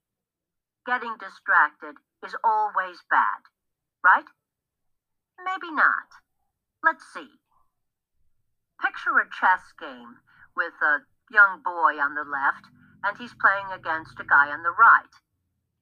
Getting 0.86 1.16
distracted 1.18 1.96
is 2.24 2.36
always 2.44 3.02
bad, 3.10 3.42
right? 4.04 4.26
Maybe 5.42 5.72
not. 5.72 6.06
Let's 6.82 7.04
see. 7.12 7.28
Picture 8.80 9.18
a 9.18 9.28
chess 9.28 9.72
game 9.78 10.22
with 10.54 10.74
a 10.80 11.02
young 11.30 11.60
boy 11.62 11.98
on 11.98 12.14
the 12.14 12.22
left 12.22 12.66
and 13.02 13.18
he's 13.18 13.34
playing 13.34 13.72
against 13.72 14.20
a 14.20 14.24
guy 14.24 14.50
on 14.50 14.62
the 14.62 14.70
right. 14.70 15.10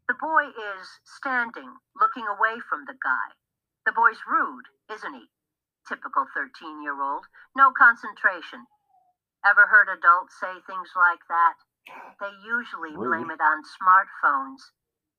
The 0.09 0.15
boy 0.15 0.49
is 0.49 1.01
standing, 1.05 1.77
looking 1.97 2.27
away 2.27 2.61
from 2.61 2.85
the 2.87 2.97
guy. 2.97 3.37
The 3.85 3.93
boy's 3.93 4.25
rude, 4.27 4.69
isn't 4.93 5.15
he? 5.15 5.29
Typical 5.89 6.27
13 6.35 6.83
year 6.83 7.01
old. 7.01 7.27
No 7.57 7.73
concentration. 7.73 8.67
Ever 9.45 9.67
heard 9.67 9.89
adults 9.89 10.41
say 10.41 10.61
things 10.67 10.91
like 10.97 11.21
that? 11.29 11.57
They 12.19 12.33
usually 12.45 12.97
Rude. 12.97 13.29
blame 13.29 13.31
it 13.31 13.41
on 13.41 13.63
smartphones. 13.63 14.73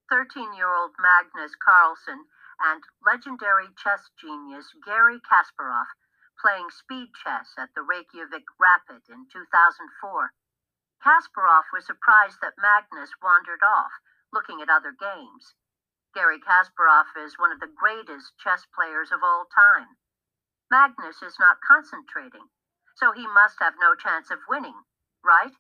13 0.09 0.53
year 0.55 0.73
old 0.73 0.91
Magnus 0.97 1.53
Carlsen 1.55 2.25
and 2.59 2.83
legendary 3.05 3.67
chess 3.77 4.09
genius 4.19 4.73
Gary 4.83 5.19
Kasparov 5.21 5.85
playing 6.41 6.69
speed 6.71 7.09
chess 7.23 7.53
at 7.57 7.69
the 7.75 7.81
Reykjavik 7.83 8.45
Rapid 8.59 9.03
in 9.09 9.27
2004. 9.31 10.33
Kasparov 11.03 11.63
was 11.71 11.85
surprised 11.85 12.41
that 12.41 12.57
Magnus 12.57 13.11
wandered 13.21 13.61
off, 13.63 13.91
looking 14.33 14.61
at 14.61 14.69
other 14.69 14.91
games. 14.91 15.53
Gary 16.13 16.39
Kasparov 16.39 17.05
is 17.17 17.37
one 17.37 17.51
of 17.51 17.59
the 17.59 17.71
greatest 17.71 18.37
chess 18.39 18.65
players 18.73 19.11
of 19.11 19.21
all 19.23 19.45
time. 19.53 19.97
Magnus 20.71 21.21
is 21.21 21.37
not 21.39 21.61
concentrating, 21.61 22.49
so 22.95 23.11
he 23.11 23.27
must 23.27 23.59
have 23.59 23.75
no 23.79 23.95
chance 23.95 24.31
of 24.31 24.39
winning, 24.49 24.75
right? 25.23 25.53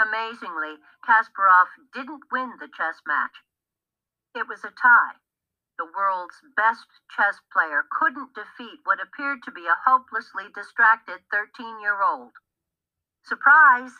Amazingly, 0.00 0.78
Kasparov 1.04 1.68
didn't 1.92 2.30
win 2.32 2.54
the 2.58 2.68
chess 2.68 3.00
match. 3.06 3.42
It 4.34 4.48
was 4.48 4.64
a 4.64 4.70
tie. 4.70 5.18
The 5.78 5.90
world's 5.94 6.40
best 6.56 6.86
chess 7.14 7.38
player 7.52 7.86
couldn't 7.90 8.34
defeat 8.34 8.80
what 8.84 9.00
appeared 9.00 9.42
to 9.44 9.52
be 9.52 9.66
a 9.66 9.78
hopelessly 9.86 10.50
distracted 10.54 11.22
13 11.30 11.80
year 11.80 12.02
old. 12.02 12.32
Surprise! 13.24 13.92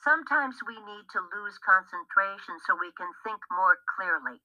Sometimes 0.00 0.56
we 0.66 0.74
need 0.80 1.06
to 1.12 1.20
lose 1.20 1.58
concentration 1.58 2.58
so 2.66 2.74
we 2.74 2.92
can 2.92 3.12
think 3.24 3.40
more 3.50 3.78
clearly. 3.96 4.40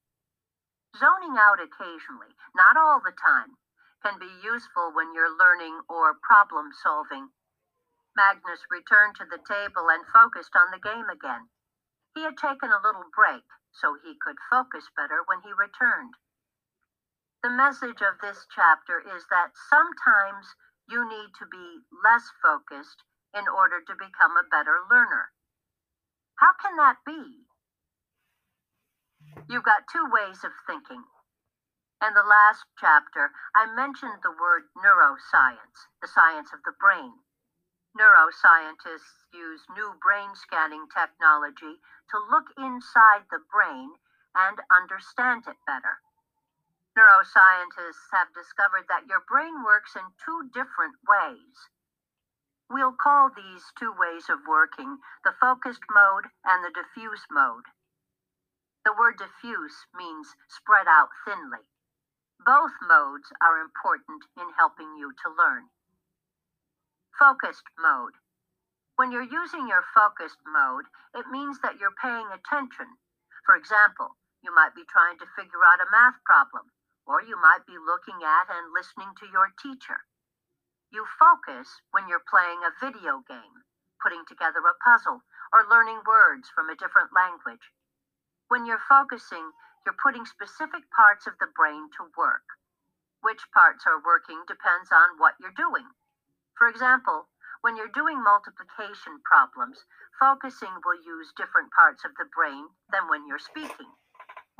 Zoning 0.96 1.36
out 1.36 1.60
occasionally, 1.60 2.36
not 2.54 2.76
all 2.76 3.00
the 3.00 3.12
time, 3.12 3.56
can 4.04 4.18
be 4.18 4.30
useful 4.42 4.92
when 4.94 5.14
you're 5.14 5.36
learning 5.38 5.80
or 5.88 6.18
problem 6.22 6.70
solving. 6.82 7.28
Magnus 8.16 8.66
returned 8.70 9.16
to 9.16 9.26
the 9.26 9.38
table 9.38 9.90
and 9.90 10.06
focused 10.12 10.54
on 10.56 10.70
the 10.70 10.82
game 10.82 11.08
again. 11.10 11.48
He 12.14 12.22
had 12.22 12.36
taken 12.36 12.70
a 12.72 12.82
little 12.82 13.06
break 13.14 13.44
so 13.72 13.94
he 14.02 14.18
could 14.18 14.38
focus 14.50 14.90
better 14.96 15.22
when 15.26 15.40
he 15.42 15.52
returned. 15.54 16.14
The 17.42 17.50
message 17.50 18.02
of 18.02 18.18
this 18.20 18.46
chapter 18.54 18.98
is 18.98 19.26
that 19.30 19.54
sometimes 19.70 20.54
you 20.88 21.06
need 21.06 21.30
to 21.38 21.46
be 21.46 21.86
less 22.02 22.26
focused 22.42 23.04
in 23.34 23.46
order 23.46 23.80
to 23.80 23.94
become 23.94 24.34
a 24.36 24.48
better 24.50 24.82
learner. 24.90 25.30
How 26.36 26.52
can 26.60 26.76
that 26.76 26.98
be? 27.06 27.46
You've 29.48 29.64
got 29.64 29.86
two 29.92 30.06
ways 30.10 30.42
of 30.42 30.52
thinking. 30.66 31.04
In 32.00 32.14
the 32.14 32.22
last 32.22 32.64
chapter, 32.78 33.32
I 33.56 33.66
mentioned 33.66 34.22
the 34.22 34.30
word 34.30 34.70
neuroscience, 34.76 35.90
the 36.00 36.06
science 36.06 36.52
of 36.52 36.62
the 36.62 36.72
brain. 36.78 37.18
Neuroscientists 37.98 39.26
use 39.32 39.66
new 39.74 39.94
brain 40.00 40.36
scanning 40.36 40.86
technology 40.94 41.80
to 42.10 42.18
look 42.30 42.54
inside 42.56 43.26
the 43.30 43.42
brain 43.50 43.98
and 44.32 44.62
understand 44.70 45.48
it 45.48 45.56
better. 45.66 45.98
Neuroscientists 46.96 48.06
have 48.12 48.32
discovered 48.32 48.86
that 48.88 49.08
your 49.08 49.24
brain 49.26 49.64
works 49.64 49.96
in 49.96 50.14
two 50.24 50.48
different 50.54 50.94
ways. 51.02 51.68
We'll 52.70 52.92
call 52.92 53.30
these 53.34 53.72
two 53.76 53.92
ways 53.92 54.30
of 54.30 54.46
working 54.46 54.98
the 55.24 55.32
focused 55.40 55.82
mode 55.90 56.30
and 56.44 56.62
the 56.62 56.70
diffuse 56.70 57.26
mode. 57.28 57.64
The 58.84 58.94
word 58.94 59.18
diffuse 59.18 59.86
means 59.92 60.36
spread 60.48 60.86
out 60.86 61.10
thinly. 61.24 61.66
Both 62.46 62.72
modes 62.80 63.32
are 63.42 63.58
important 63.58 64.24
in 64.36 64.52
helping 64.56 64.96
you 64.96 65.12
to 65.12 65.28
learn. 65.30 65.70
Focused 67.18 67.66
mode. 67.78 68.14
When 68.94 69.10
you're 69.10 69.26
using 69.26 69.66
your 69.66 69.82
focused 69.94 70.38
mode, 70.46 70.86
it 71.14 71.26
means 71.30 71.60
that 71.60 71.78
you're 71.78 71.94
paying 72.00 72.30
attention. 72.30 72.98
For 73.44 73.56
example, 73.56 74.16
you 74.42 74.54
might 74.54 74.74
be 74.74 74.84
trying 74.84 75.18
to 75.18 75.26
figure 75.34 75.64
out 75.66 75.80
a 75.82 75.90
math 75.90 76.22
problem, 76.24 76.70
or 77.06 77.22
you 77.22 77.40
might 77.40 77.66
be 77.66 77.78
looking 77.78 78.22
at 78.22 78.46
and 78.48 78.72
listening 78.72 79.14
to 79.18 79.26
your 79.26 79.50
teacher. 79.58 80.06
You 80.90 81.06
focus 81.18 81.82
when 81.90 82.08
you're 82.08 82.24
playing 82.30 82.62
a 82.62 82.76
video 82.78 83.20
game, 83.26 83.66
putting 84.00 84.24
together 84.26 84.62
a 84.62 84.78
puzzle, 84.82 85.22
or 85.52 85.66
learning 85.68 86.02
words 86.06 86.48
from 86.54 86.70
a 86.70 86.76
different 86.76 87.10
language. 87.12 87.72
When 88.48 88.64
you're 88.64 88.82
focusing, 88.88 89.52
you're 89.88 90.04
putting 90.04 90.28
specific 90.28 90.84
parts 90.92 91.24
of 91.24 91.32
the 91.40 91.48
brain 91.56 91.88
to 91.96 92.12
work. 92.12 92.44
Which 93.24 93.40
parts 93.56 93.88
are 93.88 94.04
working 94.04 94.44
depends 94.44 94.92
on 94.92 95.16
what 95.16 95.32
you're 95.40 95.56
doing. 95.56 95.88
For 96.60 96.68
example, 96.68 97.24
when 97.64 97.72
you're 97.72 97.96
doing 97.96 98.20
multiplication 98.20 99.16
problems, 99.24 99.88
focusing 100.20 100.76
will 100.84 101.00
use 101.00 101.32
different 101.40 101.72
parts 101.72 102.04
of 102.04 102.12
the 102.20 102.28
brain 102.28 102.68
than 102.92 103.08
when 103.08 103.24
you're 103.24 103.40
speaking. 103.40 103.88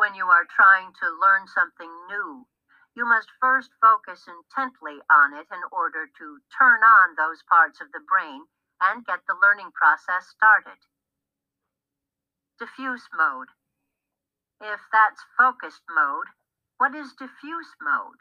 When 0.00 0.16
you 0.16 0.32
are 0.32 0.48
trying 0.48 0.96
to 0.96 1.20
learn 1.20 1.44
something 1.44 1.92
new, 2.08 2.48
you 2.96 3.04
must 3.04 3.28
first 3.36 3.68
focus 3.84 4.24
intently 4.24 4.96
on 5.12 5.36
it 5.36 5.44
in 5.52 5.60
order 5.68 6.08
to 6.08 6.40
turn 6.56 6.80
on 6.80 7.20
those 7.20 7.44
parts 7.44 7.84
of 7.84 7.92
the 7.92 8.00
brain 8.00 8.48
and 8.80 9.04
get 9.04 9.28
the 9.28 9.36
learning 9.36 9.76
process 9.76 10.24
started. 10.32 10.80
Diffuse 12.56 13.04
mode. 13.12 13.52
If 14.60 14.80
that's 14.90 15.24
focused 15.38 15.82
mode, 15.88 16.26
what 16.78 16.94
is 16.94 17.14
diffuse 17.14 17.74
mode? 17.80 18.18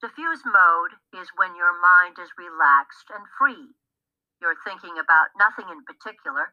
Diffuse 0.00 0.44
mode 0.44 0.92
is 1.12 1.32
when 1.36 1.56
your 1.56 1.72
mind 1.80 2.18
is 2.20 2.36
relaxed 2.36 3.08
and 3.08 3.24
free. 3.38 3.72
You're 4.40 4.60
thinking 4.60 4.98
about 4.98 5.32
nothing 5.38 5.70
in 5.70 5.84
particular. 5.84 6.52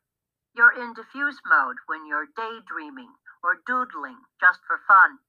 You're 0.55 0.71
in 0.71 0.93
diffuse 0.93 1.41
mode 1.45 1.77
when 1.87 2.05
you're 2.05 2.31
daydreaming 2.35 3.11
or 3.43 3.59
doodling 3.67 4.23
just 4.39 4.63
for 4.65 4.79
fun. 4.87 5.19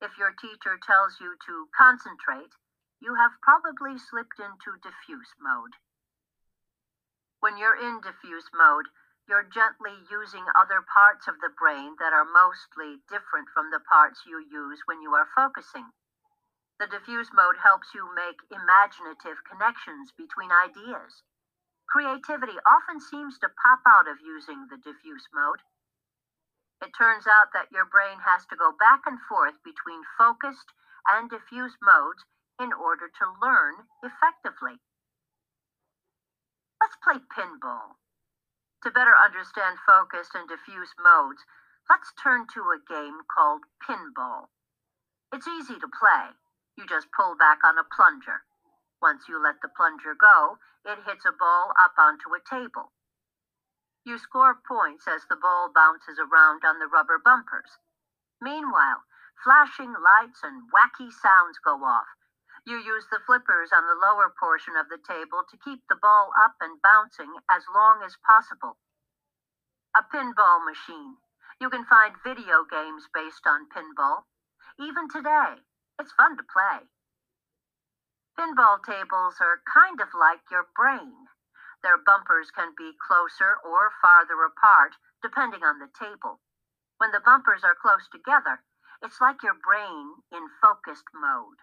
If 0.00 0.18
your 0.18 0.32
teacher 0.32 0.78
tells 0.82 1.20
you 1.20 1.36
to 1.46 1.68
concentrate, 1.76 2.54
you 3.00 3.14
have 3.14 3.40
probably 3.42 3.98
slipped 3.98 4.40
into 4.40 4.80
diffuse 4.82 5.30
mode. 5.38 5.76
When 7.40 7.56
you're 7.56 7.78
in 7.78 8.00
diffuse 8.00 8.50
mode, 8.52 8.88
you're 9.30 9.46
gently 9.46 9.94
using 10.10 10.42
other 10.58 10.82
parts 10.82 11.30
of 11.30 11.38
the 11.38 11.54
brain 11.54 11.94
that 12.02 12.10
are 12.10 12.26
mostly 12.26 12.98
different 13.06 13.46
from 13.54 13.70
the 13.70 13.78
parts 13.86 14.26
you 14.26 14.42
use 14.42 14.82
when 14.90 14.98
you 14.98 15.14
are 15.14 15.30
focusing. 15.38 15.86
The 16.82 16.90
diffuse 16.90 17.30
mode 17.30 17.62
helps 17.62 17.94
you 17.94 18.10
make 18.10 18.42
imaginative 18.50 19.38
connections 19.46 20.10
between 20.18 20.50
ideas. 20.50 21.22
Creativity 21.86 22.58
often 22.66 22.98
seems 22.98 23.38
to 23.38 23.54
pop 23.54 23.86
out 23.86 24.10
of 24.10 24.18
using 24.18 24.66
the 24.66 24.82
diffuse 24.82 25.30
mode. 25.30 25.62
It 26.82 26.90
turns 26.98 27.30
out 27.30 27.54
that 27.54 27.70
your 27.70 27.86
brain 27.86 28.18
has 28.26 28.42
to 28.50 28.58
go 28.58 28.74
back 28.74 29.06
and 29.06 29.22
forth 29.30 29.62
between 29.62 30.02
focused 30.18 30.74
and 31.06 31.30
diffuse 31.30 31.78
modes 31.78 32.26
in 32.58 32.74
order 32.74 33.06
to 33.06 33.38
learn 33.38 33.86
effectively. 34.02 34.82
Let's 36.82 36.98
play 36.98 37.22
pinball. 37.30 37.94
To 38.82 38.90
better 38.90 39.12
understand 39.14 39.78
focused 39.84 40.34
and 40.34 40.48
diffuse 40.48 40.94
modes, 40.96 41.44
let's 41.88 42.12
turn 42.16 42.46
to 42.54 42.72
a 42.72 42.80
game 42.80 43.20
called 43.28 43.68
pinball. 43.84 44.48
It's 45.32 45.46
easy 45.46 45.78
to 45.78 45.88
play. 45.88 46.32
You 46.76 46.86
just 46.86 47.12
pull 47.12 47.36
back 47.36 47.60
on 47.62 47.76
a 47.76 47.84
plunger. 47.84 48.42
Once 49.02 49.28
you 49.28 49.42
let 49.42 49.60
the 49.60 49.68
plunger 49.68 50.14
go, 50.14 50.58
it 50.84 51.04
hits 51.04 51.24
a 51.26 51.32
ball 51.32 51.72
up 51.78 51.92
onto 51.98 52.32
a 52.32 52.40
table. 52.40 52.92
You 54.04 54.16
score 54.18 54.56
points 54.66 55.06
as 55.06 55.26
the 55.28 55.36
ball 55.36 55.70
bounces 55.74 56.18
around 56.18 56.64
on 56.64 56.78
the 56.78 56.88
rubber 56.88 57.18
bumpers. 57.22 57.76
Meanwhile, 58.40 59.04
flashing 59.44 59.92
lights 59.92 60.40
and 60.42 60.72
wacky 60.72 61.12
sounds 61.12 61.58
go 61.62 61.84
off. 61.84 62.08
You 62.66 62.76
use 62.76 63.06
the 63.10 63.20
flippers 63.24 63.72
on 63.72 63.86
the 63.86 63.94
lower 63.96 64.28
portion 64.38 64.76
of 64.76 64.88
the 64.88 65.00
table 65.00 65.42
to 65.48 65.56
keep 65.64 65.80
the 65.88 65.96
ball 65.96 66.30
up 66.36 66.56
and 66.60 66.82
bouncing 66.82 67.32
as 67.48 67.64
long 67.74 68.02
as 68.04 68.16
possible. 68.26 68.76
A 69.96 70.02
pinball 70.02 70.64
machine. 70.64 71.16
You 71.58 71.70
can 71.70 71.84
find 71.86 72.14
video 72.22 72.64
games 72.68 73.08
based 73.12 73.46
on 73.46 73.68
pinball. 73.68 74.24
Even 74.78 75.08
today, 75.08 75.60
it's 75.98 76.12
fun 76.12 76.36
to 76.36 76.44
play. 76.44 76.84
Pinball 78.38 78.84
tables 78.84 79.40
are 79.40 79.62
kind 79.64 80.00
of 80.00 80.14
like 80.14 80.40
your 80.50 80.68
brain. 80.76 81.28
Their 81.82 81.98
bumpers 81.98 82.50
can 82.50 82.74
be 82.76 82.92
closer 83.08 83.56
or 83.64 83.90
farther 84.00 84.44
apart, 84.44 84.96
depending 85.22 85.64
on 85.64 85.78
the 85.78 85.88
table. 85.98 86.40
When 86.98 87.10
the 87.10 87.20
bumpers 87.24 87.64
are 87.64 87.74
close 87.74 88.06
together, 88.12 88.62
it's 89.02 89.20
like 89.20 89.42
your 89.42 89.54
brain 89.54 90.22
in 90.30 90.48
focused 90.60 91.08
mode. 91.14 91.56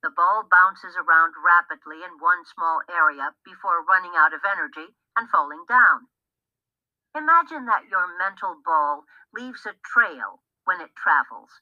The 0.00 0.10
ball 0.10 0.44
bounces 0.48 0.96
around 0.96 1.34
rapidly 1.42 2.04
in 2.04 2.18
one 2.18 2.44
small 2.44 2.82
area 2.88 3.34
before 3.44 3.82
running 3.82 4.14
out 4.14 4.32
of 4.32 4.44
energy 4.44 4.94
and 5.16 5.28
falling 5.28 5.64
down. 5.66 6.08
Imagine 7.14 7.66
that 7.66 7.88
your 7.88 8.06
mental 8.16 8.54
ball 8.64 9.06
leaves 9.34 9.66
a 9.66 9.74
trail 9.84 10.42
when 10.64 10.80
it 10.80 10.94
travels. 10.94 11.60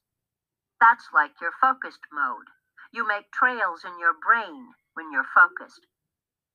That's 0.79 1.09
like 1.15 1.41
your 1.41 1.53
focused 1.53 2.05
mode. 2.13 2.49
You 2.93 3.07
make 3.07 3.33
trails 3.33 3.85
in 3.85 3.99
your 3.99 4.13
brain 4.13 4.75
when 4.93 5.11
you're 5.11 5.25
focused. 5.35 5.87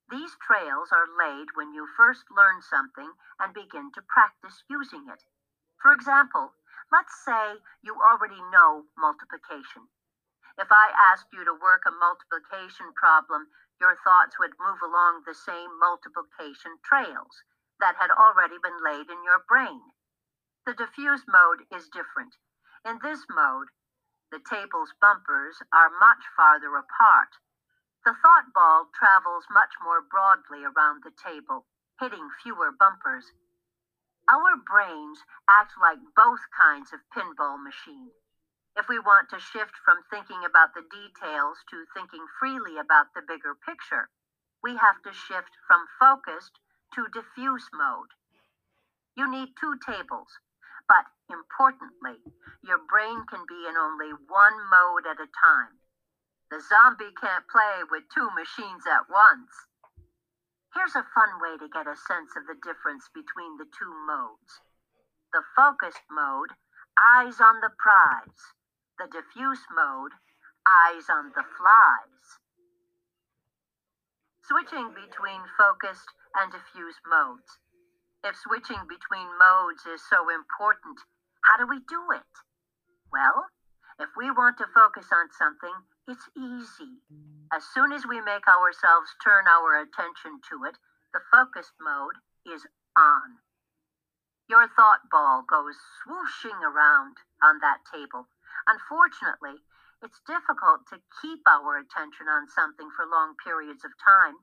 These 0.09 0.35
trails 0.37 0.91
are 0.91 1.07
laid 1.17 1.55
when 1.55 1.73
you 1.73 1.87
first 1.97 2.25
learn 2.29 2.61
something 2.61 3.13
and 3.39 3.53
begin 3.53 3.91
to 3.93 4.01
practice 4.01 4.63
using 4.69 5.07
it. 5.09 5.23
For 5.81 5.91
example, 5.91 6.53
let's 6.91 7.15
say 7.25 7.57
you 7.81 7.95
already 7.95 8.41
know 8.51 8.85
multiplication. 8.97 9.89
If 10.57 10.71
I 10.71 10.91
asked 10.95 11.31
you 11.31 11.45
to 11.45 11.53
work 11.53 11.83
a 11.85 11.91
multiplication 11.91 12.93
problem, 12.93 13.47
your 13.79 13.95
thoughts 14.03 14.37
would 14.37 14.59
move 14.59 14.81
along 14.83 15.23
the 15.23 15.33
same 15.33 15.79
multiplication 15.79 16.77
trails 16.83 17.43
that 17.79 17.95
had 17.95 18.11
already 18.11 18.57
been 18.61 18.83
laid 18.83 19.09
in 19.09 19.23
your 19.23 19.43
brain. 19.47 19.81
The 20.65 20.73
diffuse 20.73 21.25
mode 21.27 21.65
is 21.71 21.89
different. 21.89 22.35
In 22.85 22.99
this 23.01 23.25
mode, 23.29 23.69
the 24.31 24.39
table's 24.39 24.93
bumpers 25.01 25.61
are 25.73 25.89
much 25.89 26.23
farther 26.37 26.75
apart. 26.75 27.29
The 28.05 28.13
thought 28.13 28.53
ball 28.53 28.89
travels 28.93 29.45
much 29.49 29.73
more 29.81 30.01
broadly 30.01 30.63
around 30.63 31.03
the 31.03 31.11
table, 31.11 31.65
hitting 31.99 32.29
fewer 32.41 32.71
bumpers. 32.71 33.31
Our 34.29 34.55
brains 34.55 35.23
act 35.49 35.73
like 35.81 35.99
both 36.15 36.39
kinds 36.57 36.93
of 36.93 37.01
pinball 37.15 37.61
machine. 37.61 38.11
If 38.77 38.87
we 38.87 38.99
want 38.99 39.29
to 39.29 39.39
shift 39.39 39.75
from 39.83 40.03
thinking 40.09 40.45
about 40.47 40.73
the 40.73 40.87
details 40.87 41.59
to 41.69 41.85
thinking 41.93 42.25
freely 42.39 42.79
about 42.79 43.13
the 43.13 43.21
bigger 43.21 43.53
picture, 43.53 44.09
we 44.63 44.77
have 44.77 45.01
to 45.03 45.11
shift 45.11 45.51
from 45.67 45.87
focused 45.99 46.55
to 46.95 47.11
diffuse 47.11 47.67
mode. 47.73 48.15
You 49.15 49.29
need 49.29 49.57
two 49.59 49.75
tables, 49.85 50.39
but 50.87 51.03
importantly, 51.27 52.23
your 52.63 52.79
brain 52.87 53.25
can 53.27 53.43
be 53.47 53.67
in 53.67 53.75
only 53.75 54.11
one 54.27 54.57
mode 54.71 55.05
at 55.05 55.19
a 55.19 55.27
time. 55.27 55.75
The 56.49 56.61
zombie 56.61 57.11
can't 57.19 57.47
play 57.51 57.83
with 57.91 58.07
two 58.13 58.29
machines 58.31 58.87
at 58.87 59.09
once. 59.09 59.51
Here's 60.73 60.95
a 60.95 61.07
fun 61.11 61.41
way 61.43 61.57
to 61.59 61.67
get 61.67 61.87
a 61.87 61.95
sense 61.95 62.35
of 62.39 62.47
the 62.47 62.55
difference 62.63 63.09
between 63.11 63.57
the 63.57 63.67
two 63.67 63.91
modes. 64.07 64.63
The 65.33 65.43
focused 65.55 66.03
mode, 66.09 66.55
eyes 66.97 67.39
on 67.41 67.59
the 67.59 67.71
prize. 67.77 68.55
The 69.01 69.07
diffuse 69.09 69.65
mode, 69.73 70.13
eyes 70.61 71.09
on 71.09 71.33
the 71.33 71.41
flies. 71.57 72.37
Switching 74.45 74.93
between 74.93 75.41
focused 75.57 76.05
and 76.37 76.53
diffuse 76.53 77.01
modes. 77.09 77.57
If 78.23 78.37
switching 78.37 78.85
between 78.85 79.25
modes 79.41 79.89
is 79.89 80.05
so 80.05 80.29
important, 80.29 81.01
how 81.41 81.57
do 81.57 81.65
we 81.65 81.79
do 81.89 82.13
it? 82.13 82.29
Well, 83.11 83.49
if 83.97 84.09
we 84.15 84.29
want 84.29 84.59
to 84.59 84.69
focus 84.69 85.09
on 85.09 85.33
something, 85.33 85.73
it's 86.05 86.29
easy. 86.37 87.01
As 87.51 87.65
soon 87.73 87.91
as 87.91 88.05
we 88.05 88.21
make 88.21 88.45
ourselves 88.45 89.09
turn 89.25 89.47
our 89.49 89.81
attention 89.81 90.45
to 90.53 90.69
it, 90.69 90.77
the 91.11 91.25
focused 91.33 91.73
mode 91.81 92.21
is 92.45 92.67
on. 92.95 93.41
Your 94.47 94.67
thought 94.67 95.09
ball 95.09 95.41
goes 95.41 95.73
swooshing 96.05 96.61
around 96.61 97.17
on 97.41 97.57
that 97.65 97.79
table. 97.91 98.27
Unfortunately, 98.67 99.61
it's 100.01 100.21
difficult 100.25 100.85
to 100.89 101.01
keep 101.21 101.41
our 101.45 101.77
attention 101.77 102.27
on 102.27 102.49
something 102.49 102.89
for 102.95 103.05
long 103.05 103.37
periods 103.37 103.85
of 103.85 103.93
time. 104.01 104.37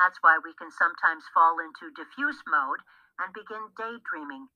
That's 0.00 0.16
why 0.24 0.40
we 0.40 0.56
can 0.56 0.72
sometimes 0.72 1.28
fall 1.32 1.60
into 1.60 1.92
diffuse 1.92 2.40
mode 2.48 2.80
and 3.20 3.32
begin 3.36 3.68
daydreaming. 3.76 4.48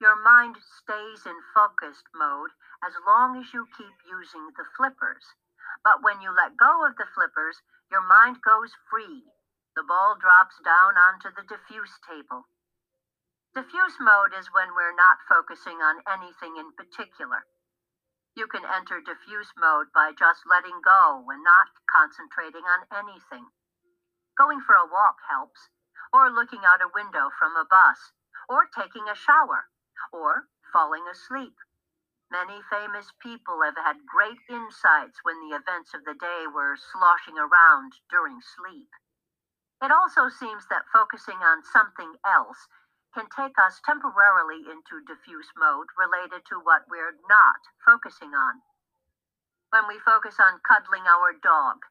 Your 0.00 0.14
mind 0.18 0.58
stays 0.82 1.26
in 1.26 1.38
focused 1.54 2.06
mode 2.14 2.50
as 2.82 2.94
long 3.06 3.38
as 3.38 3.54
you 3.54 3.66
keep 3.78 3.94
using 4.06 4.50
the 4.54 4.66
flippers. 4.76 5.22
But 5.82 6.02
when 6.02 6.22
you 6.22 6.30
let 6.30 6.56
go 6.56 6.86
of 6.86 6.96
the 6.96 7.06
flippers, 7.14 7.58
your 7.90 8.02
mind 8.02 8.42
goes 8.42 8.74
free. 8.90 9.26
The 9.74 9.82
ball 9.86 10.16
drops 10.18 10.58
down 10.62 10.98
onto 10.98 11.30
the 11.34 11.42
diffuse 11.46 11.98
table. 12.06 12.46
Diffuse 13.54 13.98
mode 14.00 14.34
is 14.38 14.50
when 14.52 14.74
we're 14.74 14.94
not 14.94 15.18
focusing 15.28 15.82
on 15.82 16.02
anything 16.06 16.56
in 16.56 16.72
particular. 16.72 17.46
You 18.34 18.46
can 18.46 18.64
enter 18.64 19.00
diffuse 19.00 19.52
mode 19.56 19.92
by 19.92 20.12
just 20.12 20.46
letting 20.48 20.80
go 20.80 21.28
and 21.28 21.44
not 21.44 21.68
concentrating 21.84 22.64
on 22.64 22.86
anything. 22.90 23.50
Going 24.38 24.60
for 24.60 24.74
a 24.74 24.86
walk 24.86 25.20
helps, 25.28 25.68
or 26.12 26.30
looking 26.30 26.64
out 26.64 26.80
a 26.80 26.88
window 26.88 27.28
from 27.38 27.56
a 27.56 27.66
bus, 27.68 28.12
or 28.48 28.66
taking 28.66 29.08
a 29.08 29.14
shower, 29.14 29.68
or 30.12 30.48
falling 30.72 31.06
asleep. 31.08 31.56
Many 32.30 32.62
famous 32.70 33.12
people 33.20 33.60
have 33.60 33.76
had 33.76 34.06
great 34.06 34.40
insights 34.48 35.20
when 35.22 35.36
the 35.40 35.54
events 35.54 35.92
of 35.92 36.04
the 36.04 36.14
day 36.14 36.46
were 36.48 36.76
sloshing 36.76 37.36
around 37.36 37.92
during 38.08 38.40
sleep. 38.40 38.88
It 39.82 39.92
also 39.92 40.30
seems 40.30 40.66
that 40.68 40.88
focusing 40.88 41.42
on 41.44 41.62
something 41.62 42.16
else 42.24 42.68
can 43.12 43.28
take 43.28 43.56
us 43.60 43.80
temporarily 43.84 44.64
into 44.64 45.04
diffuse 45.04 45.48
mode 45.56 45.88
related 46.00 46.44
to 46.48 46.60
what 46.60 46.88
we're 46.88 47.16
not 47.28 47.60
focusing 47.84 48.32
on. 48.32 48.64
When 49.72 49.88
we 49.88 50.00
focus 50.04 50.36
on 50.40 50.64
cuddling 50.64 51.04
our 51.08 51.32
dog, 51.36 51.84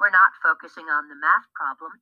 we're 0.00 0.12
not 0.12 0.36
focusing 0.40 0.88
on 0.88 1.08
the 1.08 1.16
math 1.16 1.48
problem. 1.56 2.00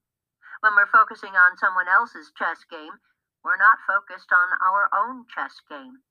When 0.63 0.75
we're 0.75 0.91
focusing 0.91 1.35
on 1.35 1.59
someone 1.59 1.87
else's 1.87 2.31
chess 2.35 2.63
game, 2.67 2.99
we're 3.43 3.61
not 3.61 3.83
focused 3.87 4.33
on 4.33 4.49
our 4.63 4.89
own 4.95 5.27
chess 5.31 5.59
game. 5.69 6.03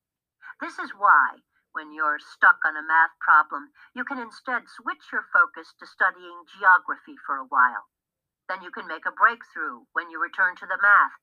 This 0.61 0.77
is 0.77 0.93
why, 0.95 1.41
when 1.73 1.91
you're 1.91 2.21
stuck 2.21 2.61
on 2.63 2.77
a 2.77 2.85
math 2.85 3.17
problem, 3.19 3.73
you 3.95 4.05
can 4.05 4.19
instead 4.19 4.69
switch 4.69 5.09
your 5.11 5.25
focus 5.33 5.73
to 5.79 5.89
studying 5.89 6.45
geography 6.59 7.17
for 7.25 7.41
a 7.41 7.49
while. 7.49 7.89
Then 8.47 8.61
you 8.61 8.69
can 8.69 8.87
make 8.87 9.07
a 9.07 9.15
breakthrough 9.15 9.87
when 9.95 10.11
you 10.11 10.21
return 10.21 10.55
to 10.59 10.67
the 10.67 10.77
math. 10.83 11.22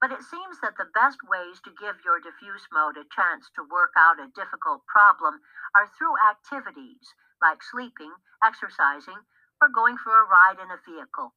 But 0.00 0.12
it 0.12 0.22
seems 0.22 0.60
that 0.60 0.78
the 0.78 0.88
best 0.94 1.20
ways 1.22 1.60
to 1.60 1.76
give 1.76 2.00
your 2.04 2.20
diffuse 2.20 2.66
mode 2.72 2.96
a 2.96 3.04
chance 3.04 3.50
to 3.54 3.68
work 3.68 3.92
out 3.96 4.18
a 4.18 4.32
difficult 4.32 4.86
problem 4.86 5.40
are 5.74 5.92
through 5.98 6.16
activities 6.24 7.12
like 7.42 7.62
sleeping, 7.62 8.12
exercising, 8.42 9.28
or 9.60 9.68
going 9.68 9.98
for 9.98 10.16
a 10.16 10.24
ride 10.24 10.58
in 10.58 10.70
a 10.70 10.80
vehicle. 10.80 11.34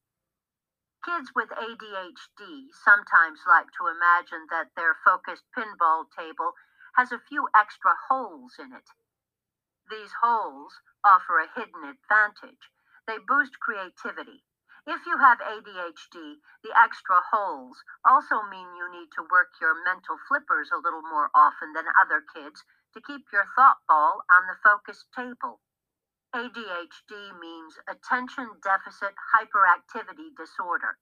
Kids 1.04 1.32
with 1.36 1.50
ADHD 1.50 2.72
sometimes 2.72 3.44
like 3.46 3.68
to 3.76 3.88
imagine 3.92 4.48
that 4.50 4.72
their 4.76 4.96
focused 5.04 5.44
pinball 5.52 6.08
table 6.18 6.54
has 6.96 7.12
a 7.12 7.20
few 7.20 7.50
extra 7.54 7.92
holes 8.08 8.56
in 8.58 8.72
it. 8.72 8.88
These 9.92 10.14
holes 10.24 10.80
offer 11.04 11.40
a 11.40 11.52
hidden 11.54 11.84
advantage. 11.84 12.72
They 13.06 13.18
boost 13.28 13.60
creativity 13.60 14.46
if 14.86 15.06
you 15.06 15.18
have 15.18 15.40
ADHD, 15.40 16.42
the 16.64 16.76
extra 16.76 17.22
holes 17.32 17.84
also 18.04 18.44
mean 18.52 18.68
you 18.76 18.92
need 18.92 19.10
to 19.16 19.28
work 19.32 19.52
your 19.62 19.76
mental 19.84 20.18
flippers 20.28 20.72
a 20.72 20.78
little 20.78 21.02
more 21.02 21.30
often 21.34 21.72
than 21.74 21.86
other 22.00 22.22
kids 22.36 22.64
to 22.94 23.02
keep 23.02 23.32
your 23.32 23.46
thought 23.56 23.78
ball 23.88 24.24
on 24.30 24.44
the 24.48 24.60
focus 24.64 25.06
table. 25.16 25.62
ADHD 26.36 27.40
means 27.40 27.80
Attention 27.88 28.60
Deficit 28.62 29.16
Hyperactivity 29.32 30.36
Disorder. 30.36 30.98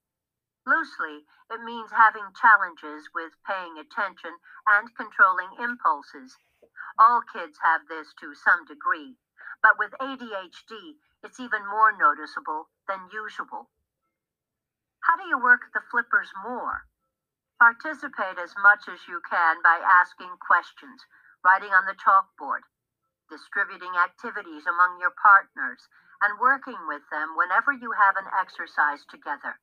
Loosely, 0.65 1.25
it 1.49 1.61
means 1.63 1.89
having 1.91 2.33
challenges 2.39 3.09
with 3.15 3.33
paying 3.47 3.79
attention 3.79 4.37
and 4.67 4.93
controlling 4.95 5.57
impulses. 5.57 6.37
All 6.99 7.21
kids 7.33 7.57
have 7.63 7.87
this 7.87 8.13
to 8.19 8.35
some 8.35 8.65
degree, 8.65 9.17
but 9.63 9.79
with 9.79 9.91
ADHD, 9.99 10.97
it's 11.23 11.39
even 11.39 11.65
more 11.69 11.93
noticeable 11.93 12.69
than 12.88 13.10
usual. 13.13 13.69
How 15.01 15.17
do 15.17 15.25
you 15.27 15.38
work 15.38 15.69
the 15.73 15.81
flippers 15.89 16.29
more? 16.45 16.86
Participate 17.62 18.41
as 18.41 18.53
much 18.57 18.89
as 18.89 19.05
you 19.07 19.21
can 19.29 19.62
by 19.62 19.81
asking 19.81 20.34
questions, 20.41 21.05
writing 21.45 21.73
on 21.73 21.86
the 21.86 21.97
chalkboard, 21.97 22.65
distributing 23.29 23.93
activities 23.97 24.65
among 24.65 24.97
your 24.99 25.13
partners, 25.13 25.86
and 26.21 26.41
working 26.41 26.77
with 26.88 27.01
them 27.10 27.38
whenever 27.38 27.73
you 27.73 27.93
have 27.93 28.17
an 28.17 28.29
exercise 28.34 29.05
together. 29.10 29.57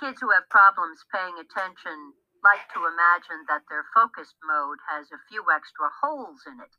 Kids 0.00 0.20
who 0.20 0.30
have 0.32 0.48
problems 0.48 1.04
paying 1.12 1.36
attention 1.40 2.12
like 2.44 2.68
to 2.72 2.84
imagine 2.84 3.48
that 3.48 3.64
their 3.68 3.84
focused 3.96 4.36
mode 4.44 4.78
has 4.88 5.08
a 5.08 5.24
few 5.28 5.44
extra 5.48 5.88
holes 5.88 6.44
in 6.44 6.60
it. 6.60 6.72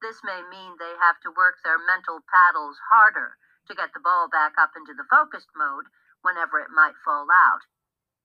This 0.00 0.24
may 0.24 0.40
mean 0.48 0.76
they 0.80 0.96
have 0.96 1.20
to 1.20 1.36
work 1.36 1.60
their 1.60 1.78
mental 1.78 2.24
paddles 2.24 2.80
harder 2.88 3.36
to 3.68 3.76
get 3.76 3.92
the 3.92 4.00
ball 4.00 4.28
back 4.32 4.56
up 4.56 4.72
into 4.74 4.96
the 4.96 5.04
focused 5.12 5.52
mode 5.54 5.92
whenever 6.24 6.58
it 6.58 6.72
might 6.72 6.96
fall 7.04 7.28
out. 7.28 7.60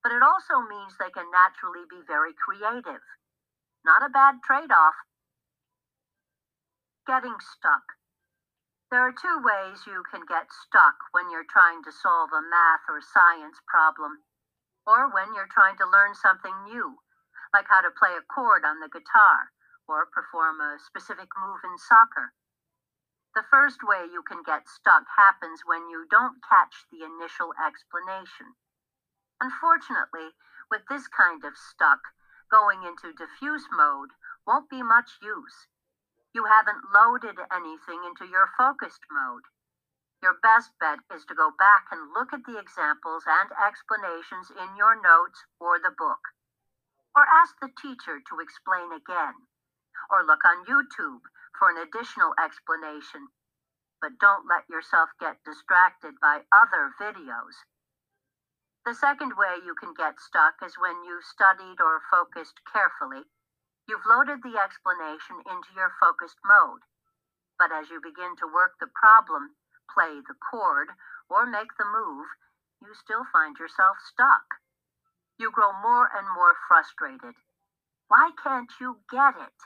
But 0.02 0.16
it 0.16 0.24
also 0.24 0.64
means 0.64 0.96
they 0.96 1.12
can 1.12 1.28
naturally 1.32 1.84
be 1.90 2.00
very 2.08 2.32
creative. 2.32 3.04
Not 3.84 4.08
a 4.08 4.10
bad 4.10 4.40
trade 4.44 4.72
off. 4.72 4.96
Getting 7.06 7.36
stuck. 7.44 7.84
There 8.90 9.04
are 9.04 9.12
two 9.12 9.44
ways 9.44 9.84
you 9.86 10.02
can 10.08 10.24
get 10.26 10.48
stuck 10.54 10.96
when 11.12 11.30
you're 11.30 11.50
trying 11.50 11.84
to 11.84 11.92
solve 11.92 12.32
a 12.32 12.42
math 12.42 12.88
or 12.88 13.02
science 13.04 13.60
problem, 13.68 14.24
or 14.88 15.12
when 15.12 15.36
you're 15.36 15.52
trying 15.52 15.76
to 15.78 15.90
learn 15.90 16.16
something 16.16 16.56
new, 16.64 16.96
like 17.52 17.68
how 17.68 17.82
to 17.82 17.92
play 17.92 18.16
a 18.16 18.24
chord 18.24 18.64
on 18.64 18.80
the 18.80 18.90
guitar 18.90 19.52
or 19.88 20.06
perform 20.06 20.62
a 20.62 20.80
specific 20.80 21.30
move 21.38 21.62
in 21.64 21.78
soccer. 21.78 22.34
The 23.36 23.44
first 23.52 23.84
way 23.84 24.06
you 24.06 24.24
can 24.24 24.44
get 24.44 24.70
stuck 24.70 25.04
happens 25.18 25.62
when 25.66 25.90
you 25.90 26.08
don't 26.10 26.42
catch 26.42 26.88
the 26.90 27.04
initial 27.04 27.54
explanation. 27.60 28.56
Unfortunately, 29.42 30.32
with 30.72 30.88
this 30.88 31.08
kind 31.10 31.44
of 31.44 31.58
stuck, 31.58 32.00
going 32.50 32.84
into 32.84 33.12
diffuse 33.12 33.68
mode 33.72 34.12
won't 34.48 34.70
be 34.70 34.82
much 34.82 35.20
use. 35.22 35.68
You 36.34 36.46
haven't 36.46 36.94
loaded 36.94 37.38
anything 37.52 38.06
into 38.06 38.26
your 38.26 38.48
focused 38.58 39.04
mode. 39.12 39.44
Your 40.24 40.40
best 40.42 40.72
bet 40.80 41.00
is 41.14 41.26
to 41.26 41.36
go 41.36 41.52
back 41.52 41.88
and 41.92 42.14
look 42.14 42.32
at 42.32 42.46
the 42.46 42.58
examples 42.58 43.26
and 43.28 43.52
explanations 43.60 44.50
in 44.50 44.78
your 44.78 44.96
notes 44.96 45.44
or 45.60 45.78
the 45.78 45.92
book. 45.92 46.32
Or 47.16 47.28
ask 47.28 47.60
the 47.60 47.70
teacher 47.82 48.22
to 48.22 48.40
explain 48.40 48.94
again 48.94 49.48
or 50.10 50.26
look 50.26 50.46
on 50.46 50.66
YouTube 50.66 51.22
for 51.58 51.70
an 51.70 51.78
additional 51.78 52.34
explanation. 52.38 53.30
But 54.02 54.20
don't 54.20 54.48
let 54.48 54.70
yourself 54.70 55.10
get 55.20 55.44
distracted 55.46 56.20
by 56.22 56.44
other 56.52 56.94
videos. 57.00 57.56
The 58.86 58.94
second 58.94 59.34
way 59.34 59.58
you 59.66 59.74
can 59.74 59.94
get 59.98 60.20
stuck 60.20 60.62
is 60.62 60.78
when 60.78 61.04
you've 61.04 61.26
studied 61.26 61.82
or 61.82 62.06
focused 62.12 62.62
carefully. 62.70 63.26
You've 63.88 64.06
loaded 64.06 64.44
the 64.44 64.62
explanation 64.62 65.42
into 65.46 65.74
your 65.74 65.92
focused 66.00 66.38
mode. 66.46 66.82
But 67.58 67.72
as 67.72 67.90
you 67.90 68.02
begin 68.02 68.36
to 68.38 68.54
work 68.54 68.78
the 68.80 68.92
problem, 68.94 69.56
play 69.90 70.22
the 70.22 70.38
chord, 70.38 70.90
or 71.30 71.46
make 71.46 71.74
the 71.78 71.86
move, 71.86 72.28
you 72.82 72.94
still 72.94 73.26
find 73.34 73.58
yourself 73.58 73.98
stuck. 74.06 74.46
You 75.40 75.50
grow 75.52 75.72
more 75.82 76.10
and 76.14 76.28
more 76.30 76.54
frustrated. 76.68 77.36
Why 78.08 78.32
can't 78.38 78.72
you 78.80 79.02
get 79.10 79.36
it? 79.38 79.58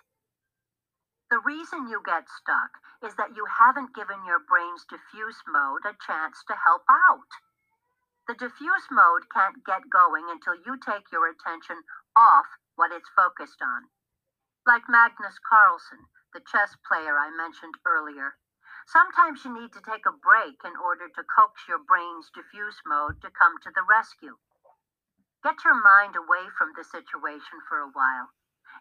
The 1.29 1.45
reason 1.45 1.87
you 1.87 2.01
get 2.03 2.27
stuck 2.27 2.81
is 3.05 3.13
that 3.15 3.35
you 3.35 3.45
haven't 3.45 3.93
given 3.93 4.25
your 4.25 4.39
brain's 4.39 4.83
diffuse 4.89 5.37
mode 5.45 5.85
a 5.85 5.93
chance 5.93 6.43
to 6.49 6.55
help 6.55 6.81
out. 6.89 7.29
The 8.27 8.33
diffuse 8.33 8.89
mode 8.89 9.29
can't 9.29 9.63
get 9.63 9.91
going 9.93 10.25
until 10.29 10.55
you 10.55 10.77
take 10.81 11.11
your 11.11 11.29
attention 11.29 11.83
off 12.15 12.47
what 12.75 12.91
it's 12.91 13.09
focused 13.15 13.61
on. 13.61 13.89
Like 14.65 14.89
Magnus 14.89 15.37
Carlsen, 15.45 16.09
the 16.33 16.41
chess 16.41 16.75
player 16.87 17.19
I 17.19 17.29
mentioned 17.29 17.77
earlier, 17.85 18.33
sometimes 18.87 19.45
you 19.45 19.53
need 19.53 19.71
to 19.73 19.85
take 19.85 20.07
a 20.09 20.11
break 20.11 20.57
in 20.65 20.73
order 20.81 21.09
to 21.13 21.23
coax 21.37 21.61
your 21.69 21.79
brain's 21.85 22.31
diffuse 22.33 22.81
mode 22.87 23.21
to 23.21 23.29
come 23.29 23.53
to 23.61 23.69
the 23.69 23.85
rescue. 23.85 24.37
Get 25.43 25.63
your 25.63 25.77
mind 25.77 26.15
away 26.15 26.49
from 26.57 26.73
the 26.73 26.83
situation 26.83 27.61
for 27.69 27.77
a 27.85 27.93
while 27.93 28.33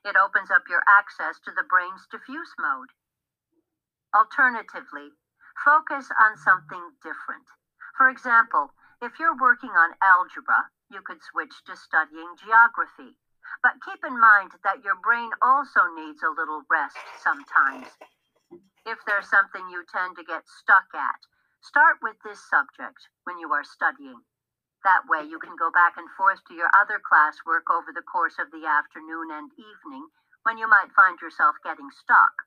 it 0.04 0.16
opens 0.16 0.50
up 0.50 0.68
your 0.68 0.82
access 0.86 1.40
to 1.44 1.52
the 1.52 1.66
brain's 1.68 2.06
diffuse 2.10 2.54
mode. 2.58 2.90
Alternatively, 4.14 5.12
focus 5.64 6.08
on 6.18 6.36
something 6.36 6.96
different. 7.02 7.46
For 7.96 8.08
example, 8.08 8.72
if 9.02 9.18
you're 9.18 9.36
working 9.36 9.70
on 9.70 9.94
algebra, 10.02 10.70
you 10.90 11.02
could 11.02 11.22
switch 11.22 11.52
to 11.66 11.76
studying 11.76 12.34
geography. 12.38 13.16
But 13.62 13.82
keep 13.84 14.04
in 14.04 14.18
mind 14.18 14.52
that 14.62 14.84
your 14.84 14.96
brain 14.96 15.30
also 15.42 15.80
needs 15.94 16.22
a 16.22 16.30
little 16.30 16.62
rest 16.70 16.96
sometimes. 17.22 17.88
If 18.86 18.98
there's 19.06 19.28
something 19.28 19.68
you 19.68 19.84
tend 19.92 20.16
to 20.16 20.24
get 20.24 20.48
stuck 20.48 20.88
at, 20.94 21.20
start 21.60 21.98
with 22.02 22.16
this 22.24 22.40
subject 22.48 23.08
when 23.24 23.38
you 23.38 23.52
are 23.52 23.64
studying. 23.64 24.22
That 24.84 25.08
way, 25.10 25.26
you 25.26 25.38
can 25.38 25.56
go 25.58 25.70
back 25.70 25.98
and 25.98 26.08
forth 26.16 26.38
to 26.46 26.54
your 26.54 26.70
other 26.72 27.02
classwork 27.02 27.66
over 27.66 27.90
the 27.90 28.06
course 28.06 28.38
of 28.38 28.50
the 28.50 28.66
afternoon 28.66 29.30
and 29.30 29.50
evening 29.58 30.06
when 30.44 30.58
you 30.58 30.68
might 30.68 30.94
find 30.94 31.18
yourself 31.20 31.56
getting 31.64 31.90
stuck. 31.90 32.46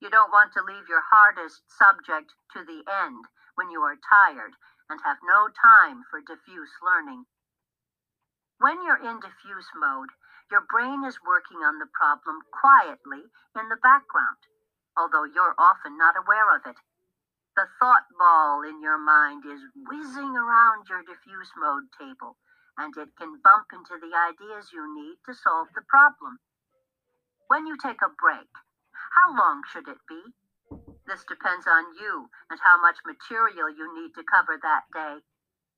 You 0.00 0.10
don't 0.10 0.30
want 0.30 0.54
to 0.54 0.62
leave 0.62 0.88
your 0.88 1.02
hardest 1.10 1.66
subject 1.66 2.30
to 2.54 2.62
the 2.62 2.86
end 2.86 3.26
when 3.58 3.70
you 3.70 3.82
are 3.82 3.98
tired 3.98 4.54
and 4.88 5.00
have 5.02 5.18
no 5.26 5.50
time 5.50 6.06
for 6.08 6.22
diffuse 6.22 6.72
learning. 6.80 7.26
When 8.58 8.82
you're 8.86 9.02
in 9.02 9.18
diffuse 9.18 9.68
mode, 9.74 10.10
your 10.50 10.62
brain 10.70 11.04
is 11.04 11.20
working 11.26 11.58
on 11.66 11.78
the 11.78 11.90
problem 11.92 12.40
quietly 12.54 13.26
in 13.58 13.68
the 13.68 13.82
background, 13.82 14.38
although 14.96 15.24
you're 15.24 15.58
often 15.58 15.98
not 15.98 16.16
aware 16.16 16.54
of 16.54 16.62
it. 16.64 16.78
The 17.58 17.66
thought 17.82 18.06
ball 18.16 18.62
in 18.62 18.80
your 18.80 18.98
mind 18.98 19.42
is 19.44 19.58
whizzing 19.74 20.36
around 20.36 20.86
your 20.88 21.02
diffuse 21.02 21.50
mode 21.58 21.90
table, 21.98 22.38
and 22.78 22.96
it 22.96 23.16
can 23.18 23.42
bump 23.42 23.74
into 23.74 23.98
the 23.98 24.14
ideas 24.14 24.70
you 24.70 24.86
need 24.94 25.18
to 25.26 25.34
solve 25.34 25.66
the 25.74 25.82
problem. 25.82 26.38
When 27.48 27.66
you 27.66 27.76
take 27.76 27.98
a 28.00 28.14
break, 28.14 28.46
how 29.10 29.34
long 29.34 29.64
should 29.66 29.88
it 29.88 29.98
be? 30.06 30.22
This 31.08 31.24
depends 31.26 31.66
on 31.66 31.98
you 31.98 32.30
and 32.48 32.60
how 32.62 32.80
much 32.80 33.02
material 33.02 33.68
you 33.68 33.90
need 33.90 34.14
to 34.14 34.30
cover 34.30 34.54
that 34.62 34.86
day. 34.94 35.18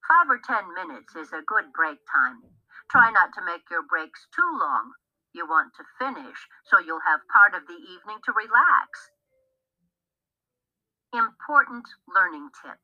Five 0.04 0.28
or 0.28 0.36
ten 0.44 0.74
minutes 0.74 1.16
is 1.16 1.32
a 1.32 1.40
good 1.48 1.72
break 1.72 2.04
time. 2.12 2.44
Try 2.90 3.10
not 3.10 3.32
to 3.40 3.46
make 3.48 3.70
your 3.70 3.88
breaks 3.88 4.28
too 4.36 4.52
long. 4.60 4.92
You 5.32 5.48
want 5.48 5.72
to 5.80 5.96
finish 5.96 6.46
so 6.68 6.78
you'll 6.78 7.08
have 7.08 7.32
part 7.32 7.54
of 7.54 7.66
the 7.66 7.80
evening 7.80 8.20
to 8.28 8.36
relax. 8.36 9.08
Important 11.12 11.82
learning 12.06 12.50
tip. 12.62 12.78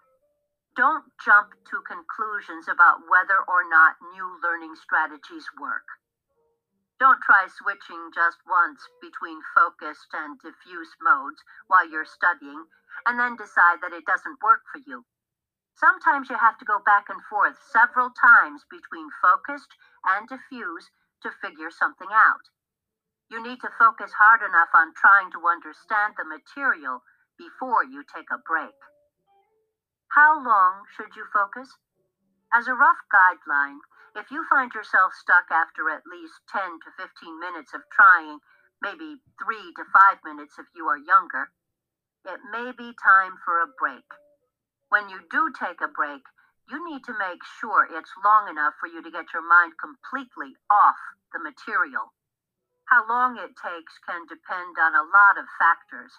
Don't 0.74 1.04
jump 1.24 1.54
to 1.70 1.78
conclusions 1.86 2.66
about 2.66 3.06
whether 3.06 3.38
or 3.46 3.62
not 3.70 4.02
new 4.10 4.26
learning 4.42 4.74
strategies 4.74 5.46
work. 5.62 5.86
Don't 6.98 7.22
try 7.22 7.46
switching 7.46 8.10
just 8.10 8.42
once 8.42 8.82
between 9.00 9.38
focused 9.54 10.10
and 10.12 10.40
diffuse 10.42 10.90
modes 11.00 11.38
while 11.68 11.86
you're 11.86 12.04
studying 12.04 12.66
and 13.06 13.14
then 13.14 13.36
decide 13.36 13.78
that 13.80 13.94
it 13.94 14.06
doesn't 14.10 14.42
work 14.42 14.66
for 14.74 14.82
you. 14.82 15.06
Sometimes 15.78 16.28
you 16.28 16.36
have 16.36 16.58
to 16.58 16.64
go 16.64 16.80
back 16.82 17.06
and 17.08 17.22
forth 17.30 17.54
several 17.70 18.10
times 18.10 18.66
between 18.66 19.06
focused 19.22 19.70
and 20.02 20.26
diffuse 20.26 20.90
to 21.22 21.30
figure 21.30 21.70
something 21.70 22.10
out. 22.10 22.42
You 23.30 23.38
need 23.42 23.60
to 23.62 23.70
focus 23.78 24.10
hard 24.18 24.42
enough 24.42 24.74
on 24.74 24.94
trying 24.98 25.30
to 25.30 25.46
understand 25.46 26.14
the 26.18 26.24
material 26.24 27.02
before 27.38 27.84
you 27.84 28.04
take 28.04 28.30
a 28.32 28.42
break. 28.42 28.74
How 30.12 30.40
long 30.42 30.84
should 30.96 31.16
you 31.16 31.24
focus? 31.32 31.68
As 32.52 32.66
a 32.66 32.74
rough 32.74 33.00
guideline, 33.12 33.80
if 34.16 34.30
you 34.30 34.46
find 34.48 34.72
yourself 34.72 35.12
stuck 35.12 35.50
after 35.52 35.90
at 35.90 36.08
least 36.08 36.40
10 36.48 36.80
to 36.84 36.90
15 36.96 37.38
minutes 37.38 37.74
of 37.74 37.84
trying, 37.92 38.40
maybe 38.80 39.20
3 39.44 39.72
to 39.76 39.84
5 39.84 40.24
minutes 40.24 40.56
if 40.58 40.66
you 40.74 40.88
are 40.88 40.96
younger, 40.96 41.52
it 42.24 42.40
may 42.50 42.72
be 42.72 42.96
time 42.96 43.36
for 43.44 43.60
a 43.60 43.68
break. 43.78 44.08
When 44.88 45.08
you 45.08 45.20
do 45.30 45.52
take 45.52 45.80
a 45.80 45.92
break, 45.92 46.22
you 46.70 46.82
need 46.82 47.04
to 47.04 47.14
make 47.18 47.44
sure 47.60 47.86
it's 47.86 48.10
long 48.24 48.48
enough 48.48 48.74
for 48.80 48.88
you 48.88 49.02
to 49.02 49.10
get 49.10 49.32
your 49.32 49.46
mind 49.46 49.78
completely 49.78 50.56
off 50.70 50.98
the 51.32 51.38
material. 51.38 52.10
How 52.86 53.06
long 53.06 53.36
it 53.36 53.54
takes 53.58 53.98
can 54.06 54.26
depend 54.26 54.78
on 54.78 54.94
a 54.94 55.06
lot 55.10 55.38
of 55.38 55.46
factors. 55.58 56.12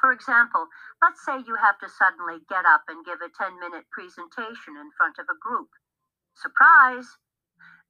For 0.00 0.12
example, 0.12 0.68
let's 1.02 1.22
say 1.24 1.44
you 1.44 1.56
have 1.60 1.78
to 1.80 1.88
suddenly 1.88 2.40
get 2.48 2.64
up 2.64 2.88
and 2.88 3.04
give 3.04 3.20
a 3.20 3.28
10 3.28 3.60
minute 3.60 3.84
presentation 3.92 4.76
in 4.80 4.90
front 4.96 5.18
of 5.20 5.28
a 5.28 5.36
group. 5.36 5.68
Surprise! 6.34 7.18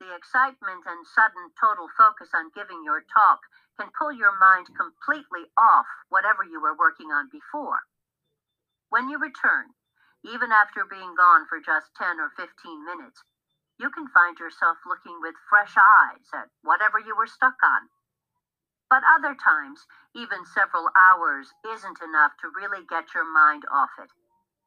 The 0.01 0.15
excitement 0.15 0.87
and 0.87 1.07
sudden 1.07 1.53
total 1.55 1.87
focus 1.97 2.31
on 2.35 2.51
giving 2.51 2.83
your 2.83 3.05
talk 3.15 3.41
can 3.79 3.93
pull 3.97 4.11
your 4.11 4.37
mind 4.37 4.67
completely 4.75 5.53
off 5.57 5.87
whatever 6.09 6.43
you 6.43 6.61
were 6.61 6.75
working 6.77 7.13
on 7.13 7.29
before. 7.31 7.87
When 8.89 9.09
you 9.09 9.19
return, 9.19 9.75
even 10.25 10.51
after 10.51 10.85
being 10.85 11.15
gone 11.15 11.47
for 11.47 11.61
just 11.61 11.95
10 11.95 12.19
or 12.19 12.31
15 12.37 12.85
minutes, 12.85 13.23
you 13.79 13.89
can 13.89 14.09
find 14.09 14.37
yourself 14.39 14.79
looking 14.85 15.21
with 15.21 15.37
fresh 15.49 15.77
eyes 15.79 16.27
at 16.35 16.51
whatever 16.63 16.99
you 16.99 17.15
were 17.15 17.29
stuck 17.29 17.57
on. 17.63 17.89
But 18.91 19.07
other 19.07 19.39
times, 19.39 19.87
even 20.19 20.45
several 20.45 20.91
hours 20.99 21.55
isn't 21.63 22.03
enough 22.03 22.35
to 22.43 22.51
really 22.51 22.85
get 22.91 23.15
your 23.15 23.25
mind 23.25 23.63
off 23.71 23.95
it. 24.03 24.11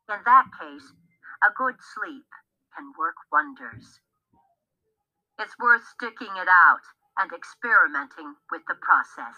In 0.08 0.24
that 0.24 0.48
case, 0.56 0.96
a 1.44 1.52
good 1.52 1.76
sleep 1.84 2.26
can 2.72 2.96
work 2.98 3.20
wonders. 3.32 4.00
It's 5.38 5.60
worth 5.60 5.84
sticking 5.84 6.40
it 6.40 6.48
out 6.48 6.88
and 7.20 7.36
experimenting 7.36 8.40
with 8.50 8.64
the 8.66 8.80
process. 8.80 9.36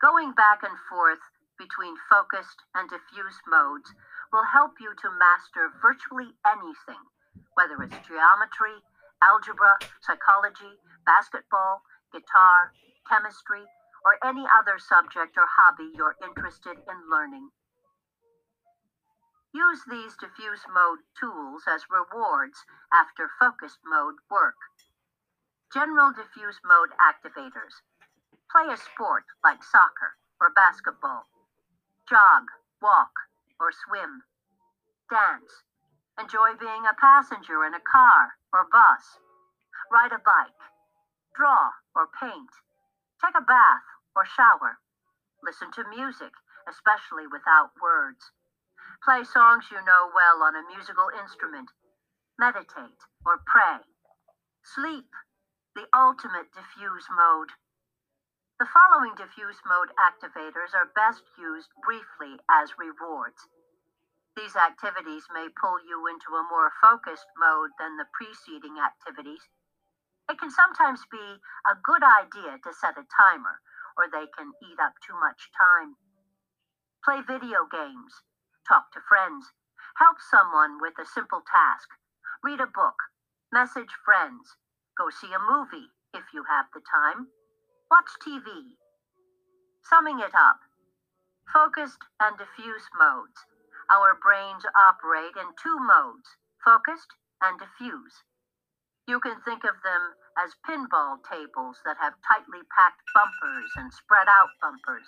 Going 0.00 0.32
back 0.32 0.64
and 0.64 0.76
forth 0.88 1.20
between 1.58 1.96
focused 2.08 2.64
and 2.74 2.88
diffuse 2.88 3.36
modes 3.46 3.92
will 4.32 4.48
help 4.48 4.80
you 4.80 4.96
to 4.96 5.18
master 5.20 5.72
virtually 5.80 6.32
anything, 6.44 7.04
whether 7.52 7.76
it's 7.84 8.00
geometry, 8.08 8.80
algebra, 9.20 9.76
psychology, 10.00 10.80
basketball, 11.04 11.84
guitar, 12.12 12.72
chemistry, 13.08 13.64
or 14.04 14.18
any 14.22 14.46
other 14.46 14.78
subject 14.78 15.36
or 15.36 15.46
hobby 15.46 15.90
you're 15.94 16.16
interested 16.22 16.78
in 16.86 17.10
learning. 17.10 17.50
Use 19.52 19.80
these 19.88 20.14
diffuse 20.20 20.62
mode 20.68 21.00
tools 21.18 21.64
as 21.66 21.88
rewards 21.88 22.62
after 22.92 23.30
focused 23.40 23.80
mode 23.84 24.16
work. 24.30 24.56
General 25.72 26.12
diffuse 26.12 26.60
mode 26.62 26.90
activators. 27.00 27.80
Play 28.50 28.72
a 28.72 28.76
sport 28.76 29.24
like 29.42 29.64
soccer 29.64 30.14
or 30.40 30.50
basketball. 30.54 31.26
Jog, 32.08 32.44
walk, 32.80 33.12
or 33.58 33.72
swim. 33.72 34.22
Dance. 35.10 35.64
Enjoy 36.20 36.54
being 36.60 36.84
a 36.86 36.94
passenger 37.00 37.64
in 37.64 37.74
a 37.74 37.80
car 37.80 38.36
or 38.52 38.68
bus. 38.70 39.18
Ride 39.90 40.12
a 40.12 40.20
bike. 40.20 40.60
Draw 41.34 41.72
or 41.94 42.08
paint. 42.20 42.50
Take 43.24 43.34
a 43.36 43.44
bath 43.44 43.86
or 44.14 44.26
shower. 44.26 44.78
Listen 45.42 45.70
to 45.72 45.88
music, 45.88 46.32
especially 46.68 47.26
without 47.26 47.70
words. 47.80 48.32
Play 49.04 49.24
songs 49.24 49.66
you 49.70 49.78
know 49.84 50.10
well 50.14 50.42
on 50.42 50.56
a 50.56 50.66
musical 50.66 51.08
instrument. 51.12 51.70
Meditate 52.38 53.00
or 53.24 53.40
pray. 53.46 53.80
Sleep, 54.64 55.08
the 55.74 55.86
ultimate 55.94 56.52
diffuse 56.52 57.06
mode. 57.10 57.52
The 58.58 58.68
following 58.72 59.14
diffuse 59.14 59.60
mode 59.68 59.92
activators 60.00 60.74
are 60.74 60.92
best 60.96 61.22
used 61.38 61.68
briefly 61.84 62.40
as 62.50 62.78
rewards. 62.78 63.48
These 64.36 64.56
activities 64.56 65.24
may 65.32 65.48
pull 65.60 65.80
you 65.84 66.06
into 66.08 66.36
a 66.36 66.48
more 66.48 66.72
focused 66.80 67.28
mode 67.38 67.70
than 67.78 67.96
the 67.96 68.08
preceding 68.12 68.76
activities. 68.78 69.40
It 70.28 70.38
can 70.38 70.50
sometimes 70.50 71.06
be 71.10 71.40
a 71.66 71.78
good 71.82 72.02
idea 72.02 72.58
to 72.58 72.72
set 72.74 72.98
a 72.98 73.06
timer, 73.06 73.60
or 73.96 74.10
they 74.10 74.26
can 74.36 74.52
eat 74.62 74.78
up 74.80 74.94
too 75.00 75.14
much 75.18 75.50
time. 75.56 75.96
Play 77.04 77.22
video 77.22 77.66
games, 77.70 78.22
talk 78.66 78.90
to 78.92 79.00
friends, 79.08 79.52
help 79.96 80.18
someone 80.20 80.80
with 80.80 80.98
a 80.98 81.06
simple 81.06 81.42
task, 81.46 81.88
read 82.42 82.60
a 82.60 82.66
book, 82.66 82.96
message 83.52 83.94
friends, 84.04 84.56
go 84.98 85.10
see 85.10 85.32
a 85.32 85.38
movie 85.38 85.90
if 86.12 86.24
you 86.34 86.44
have 86.48 86.66
the 86.74 86.82
time 86.82 87.28
Watch 87.88 88.18
TV. 88.18 88.74
Summing 89.84 90.18
it 90.18 90.34
up 90.34 90.58
focused 91.52 92.02
and 92.18 92.36
diffuse 92.36 92.82
modes. 92.98 93.46
Our 93.88 94.18
brains 94.20 94.66
operate 94.74 95.36
in 95.38 95.54
two 95.54 95.78
modes 95.78 96.26
focused 96.64 97.14
and 97.40 97.60
diffuse. 97.60 98.24
You 99.06 99.20
can 99.20 99.38
think 99.46 99.62
of 99.62 99.78
them 99.86 100.18
as 100.34 100.58
pinball 100.66 101.22
tables 101.22 101.78
that 101.86 101.96
have 102.02 102.18
tightly 102.26 102.66
packed 102.74 103.02
bumpers 103.14 103.70
and 103.76 103.94
spread 103.94 104.26
out 104.26 104.50
bumpers. 104.60 105.06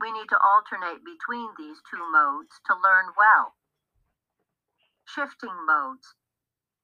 We 0.00 0.10
need 0.10 0.28
to 0.32 0.40
alternate 0.40 1.04
between 1.04 1.52
these 1.60 1.76
two 1.92 2.00
modes 2.10 2.56
to 2.66 2.74
learn 2.74 3.12
well. 3.12 3.54
Shifting 5.04 5.54
modes. 5.68 6.16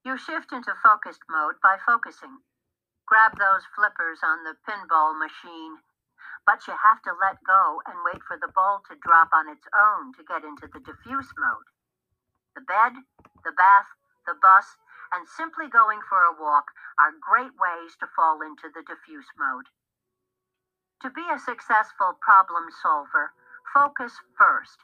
You 0.04 0.18
shift 0.18 0.52
into 0.52 0.76
focused 0.84 1.24
mode 1.30 1.56
by 1.64 1.78
focusing. 1.80 2.44
Grab 3.08 3.32
those 3.40 3.64
flippers 3.74 4.20
on 4.22 4.44
the 4.44 4.54
pinball 4.68 5.18
machine. 5.18 5.80
But 6.44 6.68
you 6.68 6.76
have 6.76 7.00
to 7.08 7.16
let 7.16 7.42
go 7.42 7.80
and 7.88 8.04
wait 8.04 8.22
for 8.28 8.36
the 8.36 8.52
ball 8.52 8.84
to 8.88 9.00
drop 9.00 9.32
on 9.32 9.48
its 9.48 9.66
own 9.72 10.12
to 10.14 10.22
get 10.28 10.44
into 10.44 10.68
the 10.68 10.80
diffuse 10.80 11.32
mode. 11.40 11.68
The 12.54 12.60
bed, 12.60 13.00
the 13.44 13.52
bath, 13.52 13.88
the 14.26 14.36
bus, 14.40 14.76
and 15.12 15.28
simply 15.28 15.68
going 15.68 16.00
for 16.08 16.22
a 16.22 16.36
walk 16.36 16.70
are 16.98 17.12
great 17.20 17.54
ways 17.56 17.96
to 18.00 18.06
fall 18.14 18.42
into 18.42 18.68
the 18.72 18.82
diffuse 18.82 19.28
mode. 19.38 19.66
To 21.02 21.10
be 21.10 21.24
a 21.30 21.38
successful 21.38 22.18
problem 22.20 22.70
solver, 22.82 23.32
focus 23.72 24.18
first. 24.36 24.78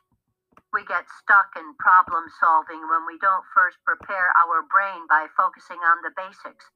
We 0.73 0.85
get 0.85 1.11
stuck 1.11 1.55
in 1.57 1.75
problem 1.79 2.27
solving 2.39 2.87
when 2.89 3.07
we 3.07 3.19
don't 3.19 3.47
first 3.55 3.79
prepare 3.85 4.31
our 4.35 4.63
brain 4.63 5.07
by 5.09 5.27
focusing 5.37 5.79
on 5.83 6.03
the 6.03 6.15
basics. 6.15 6.71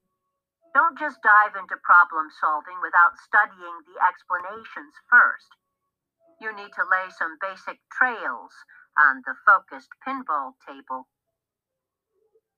Don't 0.73 0.99
just 0.99 1.21
dive 1.23 1.55
into 1.55 1.75
problem 1.83 2.29
solving 2.39 2.79
without 2.81 3.17
studying 3.17 3.81
the 3.87 3.99
explanations 4.03 4.93
first. 5.09 5.49
You 6.39 6.55
need 6.55 6.71
to 6.75 6.87
lay 6.87 7.09
some 7.09 7.37
basic 7.41 7.79
trails 7.91 8.53
on 8.97 9.23
the 9.25 9.35
focused 9.45 9.91
pinball 10.05 10.55
table. 10.67 11.07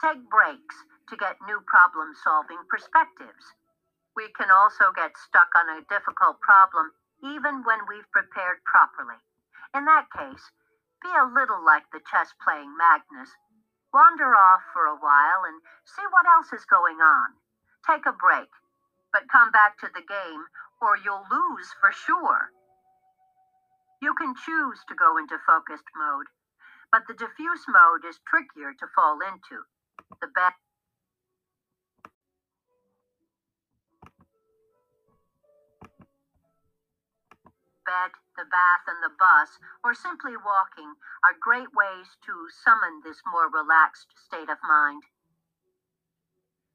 Take 0.01 0.25
breaks 0.33 0.81
to 1.09 1.15
get 1.15 1.37
new 1.45 1.61
problem 1.69 2.17
solving 2.25 2.57
perspectives. 2.65 3.53
We 4.17 4.33
can 4.33 4.49
also 4.49 4.89
get 4.97 5.13
stuck 5.13 5.53
on 5.53 5.69
a 5.69 5.85
difficult 5.85 6.41
problem 6.41 6.89
even 7.21 7.61
when 7.61 7.85
we've 7.85 8.09
prepared 8.09 8.65
properly. 8.65 9.21
In 9.77 9.85
that 9.85 10.09
case, 10.09 10.49
be 11.05 11.09
a 11.13 11.29
little 11.29 11.61
like 11.63 11.85
the 11.93 12.01
chess 12.09 12.33
playing 12.41 12.73
Magnus. 12.75 13.29
Wander 13.93 14.33
off 14.33 14.65
for 14.73 14.89
a 14.89 14.97
while 14.97 15.45
and 15.45 15.61
see 15.85 16.05
what 16.09 16.25
else 16.25 16.49
is 16.49 16.65
going 16.65 16.97
on. 16.97 17.37
Take 17.85 18.09
a 18.09 18.17
break, 18.17 18.49
but 19.13 19.29
come 19.29 19.51
back 19.51 19.77
to 19.85 19.89
the 19.93 20.01
game 20.01 20.49
or 20.81 20.97
you'll 20.97 21.29
lose 21.29 21.69
for 21.77 21.93
sure. 21.93 22.49
You 24.01 24.15
can 24.17 24.33
choose 24.33 24.81
to 24.89 24.95
go 24.97 25.17
into 25.17 25.37
focused 25.45 25.93
mode, 25.93 26.25
but 26.91 27.05
the 27.05 27.13
diffuse 27.13 27.69
mode 27.69 28.01
is 28.01 28.17
trickier 28.25 28.73
to 28.73 28.87
fall 28.97 29.21
into. 29.21 29.61
The 30.21 30.27
bed, 30.27 30.53
the 38.37 38.45
bath, 38.45 38.85
and 38.87 39.03
the 39.03 39.11
bus, 39.17 39.59
or 39.83 39.93
simply 39.93 40.37
walking 40.37 40.95
are 41.23 41.35
great 41.41 41.73
ways 41.75 42.15
to 42.25 42.47
summon 42.63 43.01
this 43.03 43.19
more 43.25 43.49
relaxed 43.49 44.07
state 44.15 44.49
of 44.49 44.57
mind. 44.63 45.03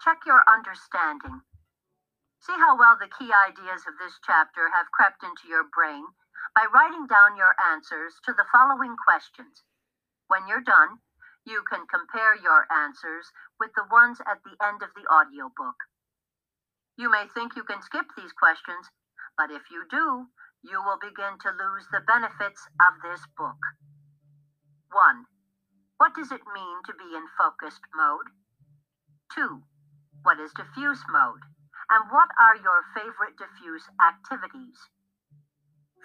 Check 0.03 0.27
your 0.27 0.43
understanding. 0.47 1.43
See 2.41 2.53
how 2.53 2.77
well 2.79 2.97
the 3.01 3.09
key 3.09 3.33
ideas 3.33 3.87
of 3.89 3.99
this 3.99 4.21
chapter 4.23 4.71
have 4.71 4.93
crept 4.93 5.25
into 5.25 5.49
your 5.49 5.65
brain 5.65 6.05
by 6.55 6.67
writing 6.73 7.07
down 7.07 7.37
your 7.37 7.57
answers 7.59 8.21
to 8.25 8.33
the 8.33 8.47
following 8.53 8.97
questions. 8.97 9.65
When 10.29 10.47
you're 10.47 10.61
done, 10.61 11.01
You 11.47 11.63
can 11.71 11.87
compare 11.87 12.35
your 12.35 12.67
answers 12.75 13.31
with 13.63 13.71
the 13.79 13.87
ones 13.87 14.19
at 14.27 14.43
the 14.43 14.59
end 14.59 14.83
of 14.83 14.91
the 14.99 15.07
audiobook. 15.07 15.79
You 16.99 17.09
may 17.09 17.31
think 17.31 17.55
you 17.55 17.63
can 17.63 17.83
skip 17.83 18.07
these 18.17 18.35
questions, 18.35 18.91
but 19.39 19.55
if 19.55 19.71
you 19.71 19.87
do, 19.87 20.27
you 20.67 20.83
will 20.83 20.99
begin 20.99 21.39
to 21.47 21.55
lose 21.55 21.87
the 21.93 22.03
benefits 22.03 22.67
of 22.83 22.99
this 22.99 23.23
book. 23.39 23.63
1. 24.91 25.27
What 25.99 26.19
does 26.19 26.33
it 26.33 26.43
mean 26.51 26.83
to 26.83 26.93
be 26.99 27.15
in 27.15 27.31
focused 27.39 27.87
mode? 27.95 28.27
2. 29.39 29.63
What 30.27 30.41
is 30.41 30.51
diffuse 30.51 31.05
mode? 31.09 31.47
And 31.95 32.11
what 32.11 32.35
are 32.43 32.59
your 32.59 32.83
favorite 32.91 33.39
diffuse 33.39 33.87
activities? 34.03 34.91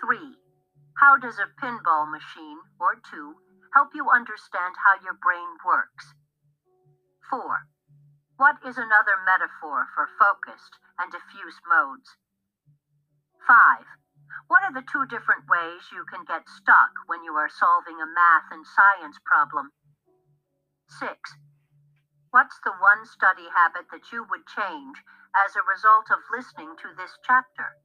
3. 0.05 0.37
How 1.01 1.17
does 1.17 1.41
a 1.41 1.49
pinball 1.57 2.05
machine 2.05 2.61
or 2.77 3.01
two 3.09 3.41
help 3.73 3.95
you 3.95 4.09
understand 4.11 4.75
how 4.83 4.99
your 5.03 5.15
brain 5.15 5.57
works? 5.65 6.13
4. 7.29 7.67
What 8.35 8.57
is 8.65 8.77
another 8.77 9.15
metaphor 9.23 9.87
for 9.95 10.09
focused 10.19 10.75
and 10.99 11.11
diffuse 11.11 11.59
modes? 11.67 12.17
5. 13.47 13.85
What 14.47 14.63
are 14.63 14.73
the 14.73 14.83
two 14.83 15.05
different 15.07 15.47
ways 15.47 15.91
you 15.91 16.03
can 16.05 16.25
get 16.27 16.47
stuck 16.47 16.91
when 17.07 17.23
you 17.23 17.33
are 17.33 17.49
solving 17.49 17.99
a 18.01 18.07
math 18.07 18.51
and 18.51 18.65
science 18.67 19.19
problem? 19.23 19.71
6. 20.99 21.15
What's 22.31 22.59
the 22.63 22.75
one 22.79 23.05
study 23.05 23.47
habit 23.51 23.87
that 23.91 24.11
you 24.11 24.23
would 24.29 24.47
change 24.47 25.03
as 25.35 25.55
a 25.55 25.67
result 25.67 26.11
of 26.11 26.31
listening 26.31 26.75
to 26.79 26.95
this 26.95 27.11
chapter? 27.23 27.75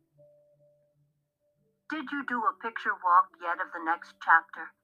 Did 1.91 2.11
you 2.11 2.27
do 2.27 2.43
a 2.43 2.59
picture 2.63 2.95
walk 2.95 3.31
yet 3.43 3.63
of 3.63 3.71
the 3.71 3.83
next 3.85 4.15
chapter? 4.23 4.75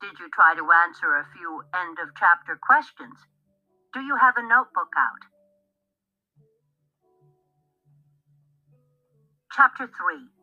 Did 0.00 0.18
you 0.18 0.28
try 0.32 0.54
to 0.54 0.66
answer 0.86 1.16
a 1.16 1.28
few 1.36 1.62
end 1.74 1.98
of 2.02 2.14
chapter 2.18 2.58
questions? 2.60 3.16
Do 3.92 4.00
you 4.00 4.16
have 4.16 4.36
a 4.36 4.42
notebook 4.42 4.92
out? 4.96 5.22
Chapter 9.52 9.86
3 9.86 10.39